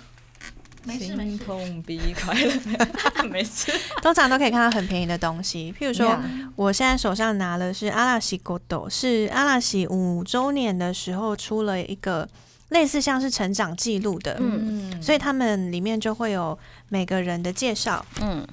[0.88, 3.42] 心痛比快乐，没？
[3.44, 3.72] 事。
[4.02, 6.18] 通常都可以看到很便宜的东西，譬如说。
[6.56, 12.26] 我现在手上拿的是阿拉西国斗，是阿拉西五周年的时候出了一个
[12.70, 14.90] 类似像是成长记录的，嗯。
[14.90, 16.58] 嗯所以他们里面就会有
[16.88, 18.46] 每个人的介绍，嗯，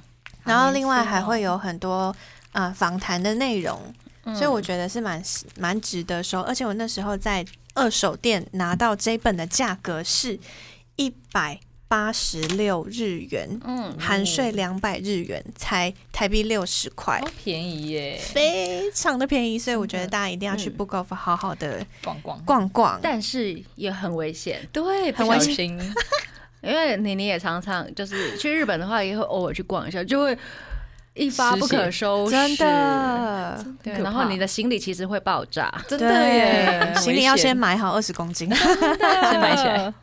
[0.44, 2.14] 然后另外还会有很多
[2.52, 3.80] 啊访谈的内容，
[4.24, 4.36] 嗯。
[4.36, 5.22] 所以我觉得是蛮
[5.58, 6.42] 蛮值得收。
[6.42, 10.38] 而且我那时候在二手店拿到这本的价格是
[10.96, 11.58] 一百
[11.94, 17.20] 八十六日元，嗯含税两百日元，才台币六十块。
[17.20, 17.28] 好。
[17.44, 20.76] 便宜耶，非常的便宜，所以我觉得大家一定要去嗯。
[20.76, 22.98] Book Off 好好的逛逛，逛逛。
[23.00, 25.68] 但是也很危险，对，很危险，
[26.62, 30.36] 因为妮妮也常常就是去日本的话，也会偶尔去逛一下，就会
[31.14, 38.50] 一发不可收拾，真的，对，然后你的行李其实会爆炸，真的耶，行李要先买，买好二十公斤。
[39.30, 39.94] 先买起来。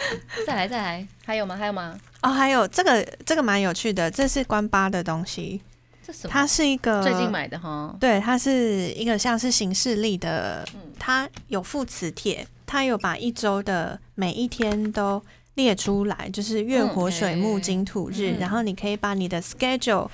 [0.46, 1.56] 再来再来，还有吗？
[1.56, 1.98] 还有吗？
[2.22, 5.60] 哦，还有这个这个蛮有趣的，这是关八的东西，
[6.06, 6.30] 这什么？
[6.32, 15.22] 它是一个最近买的哈，对，它是一个像是行事历的嗯，它有副磁铁，它有把一周的每一天都
[15.54, 20.08] 列出来，就是月火水木嗯金土日，嗯然后你可以把你的 schedule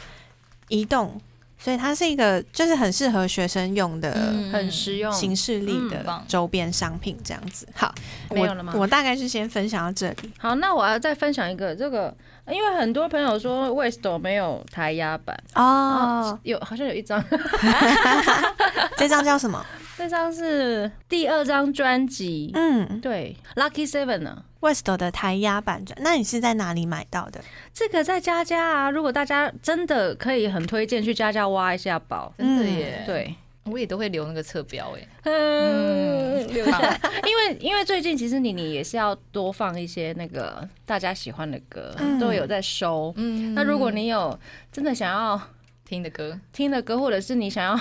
[0.68, 1.20] 移动，
[1.58, 4.12] 所以它是一个就是很适合学生用的。
[4.14, 5.10] 嗯很实用。
[5.12, 7.94] 行事历嗯的周边商品这样子，好，
[8.28, 10.32] 我没有了吗我大概是先分享到这里。
[10.38, 12.14] 好，那我要再分享一个这个，
[12.48, 17.22] 因为很多朋友说 Westo 没有台压版哦，有好像有一张
[18.96, 19.64] 这张叫什么？
[19.96, 24.42] 这张是第二张专辑，嗯对，Lucky Seven 呢。
[24.66, 27.40] ，West 的台压板砖，那你是在哪里买到的？
[27.72, 43.12] 这个在家家啊，如果大家真的可以很推荐去家家挖一下宝，真的耶，，对，我也都会留那个侧标哎，嗯，留下，因为因为最近其实你你也是要多放一些那个大家喜欢的歌，嗯都有在收。
[43.16, 44.38] 嗯那如果你有
[44.72, 45.40] 真的想要
[45.84, 47.80] 听的歌，听的歌，或者是你想要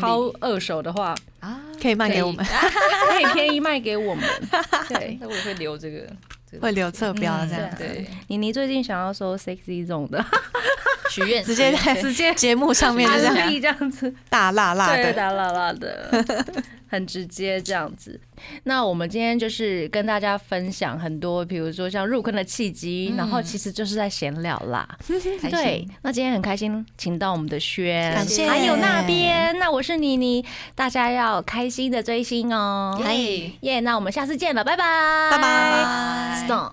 [0.00, 2.44] 抛二手的话，啊，可以卖给我们，
[3.10, 4.24] 可以便宜卖给我们。
[4.88, 6.06] 对，那我也会留这个，
[6.60, 7.70] 会留侧标嗯这样。
[7.76, 10.24] 对，妮妮最近想要收 sexy 种的，
[11.10, 11.44] 许愿。
[11.44, 14.14] 直接在直接节目上面就这样这样子。
[14.30, 16.24] 大辣辣，的，大辣辣的，
[16.94, 18.18] 很直接这样子。
[18.64, 24.88] 那我们今天就是跟大家分享很多，比如说像入坑的契机，嗯然后其实就是在闲聊啦。
[25.50, 32.98] 对，那今天很开心，请到我们的轩，感谢还有那边，那我是妮妮，大家要开心的追星哦。
[33.04, 36.46] 耶耶，那我们下次见了，拜拜，拜拜。
[36.46, 36.72] Stone。